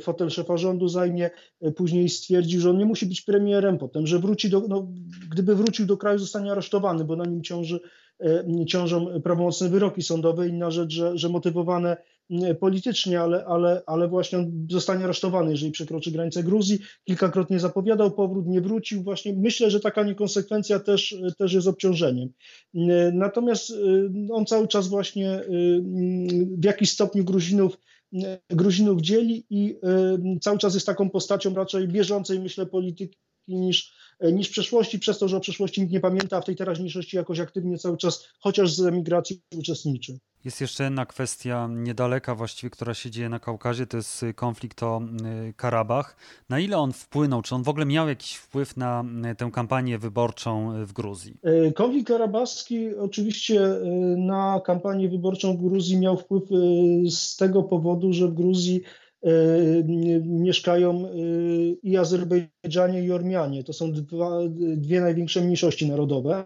[0.00, 1.30] fotel szefa rządu zajmie.
[1.76, 4.88] Później stwierdził, że on nie musi być premierem, potem, że wróci do, no,
[5.30, 7.80] gdyby wrócił do kraju, zostanie aresztowany, bo na nim ciąży,
[8.66, 10.48] ciążą prawomocne wyroki sądowe.
[10.48, 11.96] Inna rzecz, że, że motywowane
[12.60, 16.78] politycznie, ale, ale, ale właśnie on zostanie aresztowany, jeżeli przekroczy granicę Gruzji.
[17.04, 19.02] Kilkakrotnie zapowiadał powrót, nie wrócił.
[19.02, 22.28] Właśnie myślę, że taka niekonsekwencja też, też jest obciążeniem.
[23.12, 25.40] Natomiast y, on cały czas właśnie
[26.58, 27.78] w jakiś stopniu Gruzinów
[28.50, 29.76] Gruzinów dzieli i
[30.40, 33.94] cały czas jest taką postacią raczej bieżącej, myślę, polityki niż,
[34.32, 37.16] niż w przeszłości, przez to, że o przeszłości nikt nie pamięta, a w tej teraźniejszości
[37.16, 40.18] jakoś aktywnie cały czas, chociaż z emigracji uczestniczy.
[40.44, 45.00] Jest jeszcze jedna kwestia niedaleka właściwie, która się dzieje na Kaukazie, to jest konflikt o
[45.48, 46.16] y, Karabach.
[46.48, 49.98] Na ile on wpłynął, czy on w ogóle miał jakiś wpływ na y, tę kampanię
[49.98, 51.36] wyborczą w Gruzji?
[51.68, 53.60] Y, konflikt karabachski oczywiście
[54.16, 56.42] na kampanię wyborczą w Gruzji miał wpływ
[57.10, 58.82] z tego powodu, że w Gruzji
[60.24, 61.08] mieszkają
[61.82, 63.64] i Azerbejdżanie i Ormianie.
[63.64, 64.40] To są dwa,
[64.76, 66.44] dwie największe mniejszości narodowe.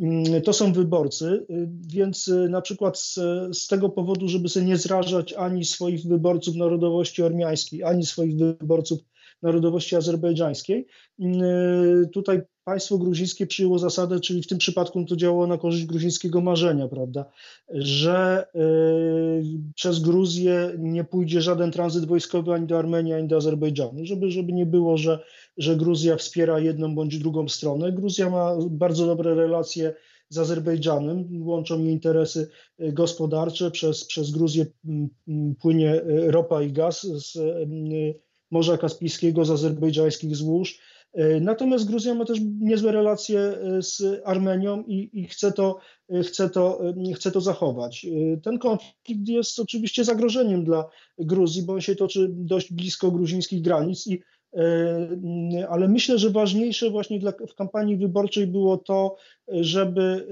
[0.00, 3.14] Mm, to są wyborcy, y, więc y, na przykład z,
[3.52, 8.98] z, tego powodu, żeby sobie nie zrażać ani swoich wyborców narodowości ormiańskiej, ani swoich wyborców
[9.42, 10.86] narodowości azerbejdżańskiej,
[11.20, 16.40] y, tutaj państwo gruzińskie przyjęło zasadę, czyli w tym przypadku to działało na korzyść gruzińskiego
[16.40, 17.24] marzenia, prawda,
[17.74, 24.06] że y, przez Gruzję nie pójdzie żaden tranzyt wojskowy ani do Armenii, ani do Azerbejdżanu,
[24.06, 25.18] żeby, żeby nie było, że,
[25.56, 27.92] że Gruzja wspiera jedną bądź drugą stronę.
[27.92, 29.94] Gruzja ma bardzo dobre relacje
[30.28, 32.48] z Azerbejdżanem, łączą je interesy
[32.80, 37.38] y, gospodarcze, przez, przez Gruzję mm, mm, płynie y, ropa i gaz z
[38.50, 40.80] Morza Kaspijskiego, z azerbejdżańskich złóż,
[41.40, 45.78] natomiast Gruzja ma też niezłe relacje e, z Armenią i, i chce, to,
[46.12, 46.80] e, chce, to,
[47.14, 48.06] chce to zachować.
[48.42, 50.88] Ten konflikt jest oczywiście zagrożeniem dla
[51.18, 54.22] Gruzji, bo on się toczy dość blisko gruzińskich granic i
[55.68, 59.16] ale myślę, że ważniejsze właśnie dla, w kampanii wyborczej było to,
[59.48, 60.28] żeby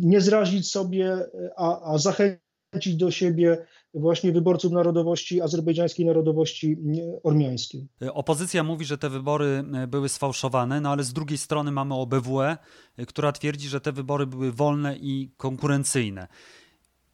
[0.00, 1.16] nie zrazić sobie,
[1.56, 6.76] a, a zachęcić do siebie właśnie wyborców narodowości azerbejdżańskiej, narodowości
[7.22, 7.88] ormiańskiej.
[8.12, 12.56] Opozycja mówi, że te wybory e, były sfałszowane, no ale z drugiej strony mamy OBWE,
[12.96, 16.28] e, która twierdzi, że te wybory były wolne i konkurencyjne.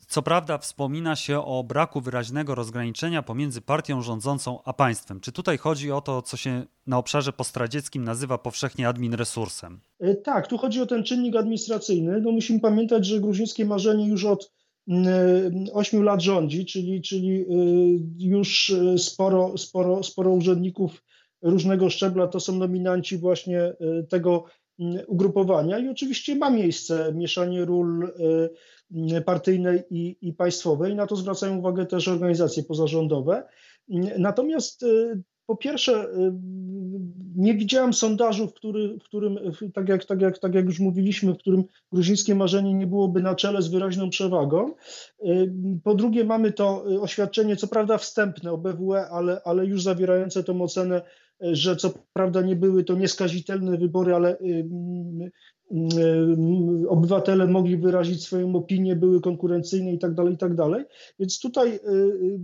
[0.09, 5.21] Co prawda wspomina się o braku wyraźnego rozgraniczenia pomiędzy partią rządzącą a państwem.
[5.21, 9.81] Czy tutaj chodzi o to, co się na obszarze postradzieckim nazywa powszechnie admin resursem?
[10.01, 12.21] E, tak, tu chodzi o ten czynnik administracyjny.
[12.21, 14.53] No musimy pamiętać, że gruzińskie marzenie już od
[15.73, 17.47] 8 lat rządzi, czyli, czyli y,
[18.19, 21.05] już y, sporo, sporo, sporo urzędników
[21.43, 24.45] różnego szczebla to są nominanci właśnie y, tego
[25.07, 28.13] ugrupowania i oczywiście ma miejsce mieszanie ról
[29.25, 30.95] partyjnej i, i państwowej.
[30.95, 33.49] Na to zwracają uwagę też organizacje pozarządowe.
[34.19, 34.85] Natomiast
[35.47, 36.09] po pierwsze,
[37.37, 39.39] nie widziałem sondażu, w, który, w którym,
[39.75, 43.35] tak jak, tak, jak, tak jak już mówiliśmy, w którym gruzińskie marzenie nie byłoby na
[43.35, 44.75] czele z wyraźną przewagą.
[45.85, 50.63] Po drugie, mamy to oświadczenie, co prawda wstępne o BWE, ale, ale już zawierające tą
[50.63, 51.03] ocenę,
[51.41, 54.65] że co prawda nie były to nieskazitelne wybory, ale Y,
[56.89, 60.85] obywatele mogli wyrazić swoją opinię, były konkurencyjne i tak dalej, i tak dalej.
[61.19, 62.39] Więc tutaj y, y,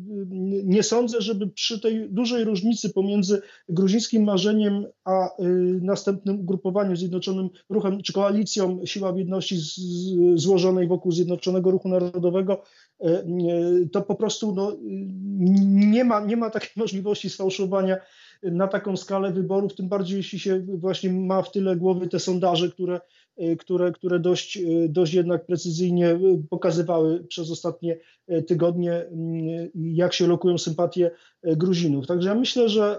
[0.65, 5.29] nie sądzę, żeby przy tej dużej różnicy pomiędzy gruzińskim marzeniem a
[5.81, 9.57] następnym ugrupowaniem Zjednoczonym Ruchem, czy koalicją Siła Jedności
[10.35, 12.63] złożonej wokół Zjednoczonego Ruchu Narodowego,
[13.93, 14.77] to po prostu no,
[15.67, 17.97] nie, ma, nie ma takiej możliwości sfałszowania
[18.43, 22.69] na taką skalę wyborów, tym bardziej jeśli się właśnie ma w tyle głowy te sondaże,
[22.69, 23.01] które,
[23.43, 27.99] y, które, które dość, y, dość jednak precyzyjnie y, pokazywały przez ostatnie
[28.47, 29.07] tygodnie,
[29.75, 31.11] jak się lokują sympatie
[31.43, 32.07] Gruzinów.
[32.07, 32.99] Także ja myślę, że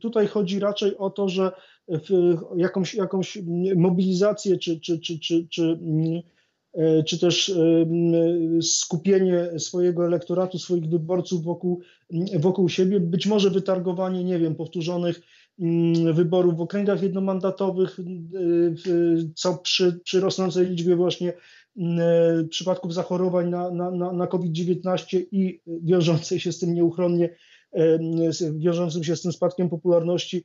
[0.00, 1.52] tutaj chodzi raczej o to, że
[2.56, 3.38] jakąś, jakąś
[3.76, 5.78] mobilizację czy, czy, czy, czy, czy
[6.12, 6.22] E,
[7.06, 7.52] czy też e,
[8.62, 11.80] skupienie swojego elektoratu, swoich wyborców wokół,
[12.38, 15.20] wokół siebie, być może wytargowanie, nie wiem, powtórzonych
[16.12, 18.04] wyborów w okręgach jednomandatowych, e,
[19.34, 21.32] co przy, przy rosnącej liczbie właśnie
[22.50, 27.34] przypadków zachorowań na, na, na COVID-19 i wiążącej się z tym nieuchronnie,
[28.52, 30.44] wiążącym się z tym spadkiem popularności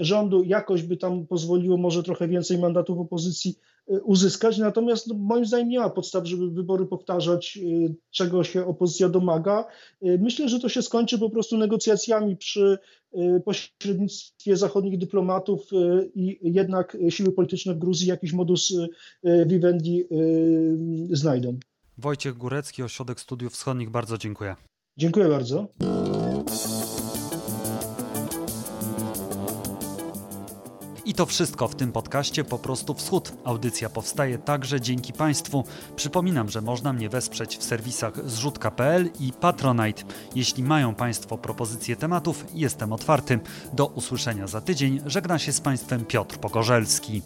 [0.00, 3.54] rządu, jakoś by tam pozwoliło może trochę więcej mandatów opozycji
[4.02, 4.58] uzyskać.
[4.58, 9.64] Natomiast no, moim zdaniem nie ma podstaw, żeby wybory powtarzać, y, czego się opozycja domaga.
[10.06, 12.78] Y, myślę, że to się skończy po prostu negocjacjami przy
[13.14, 15.70] y, pośrednictwie zachodnich dyplomatów
[16.14, 18.72] i jednak siły polityczne w Gruzji jakiś modus
[19.46, 20.04] vivendi
[21.10, 21.58] znajdą.
[21.98, 24.56] Wojciech Górecki, Ośrodek Studiów Wschodnich, bardzo dziękuję.
[24.96, 25.66] Dziękuję bardzo.
[31.10, 33.32] I to wszystko w tym podcaście Po prostu Wschód.
[33.44, 35.64] Audycja powstaje także dzięki Państwu.
[35.96, 40.02] Przypominam, że można mnie wesprzeć w serwisach zrzutka.pl i Patronite.
[40.34, 43.38] Jeśli mają Państwo propozycje tematów, jestem otwarty.
[43.72, 45.00] Do usłyszenia za tydzień.
[45.06, 47.22] Żegna się z Państwem Piotr Pogorzelski.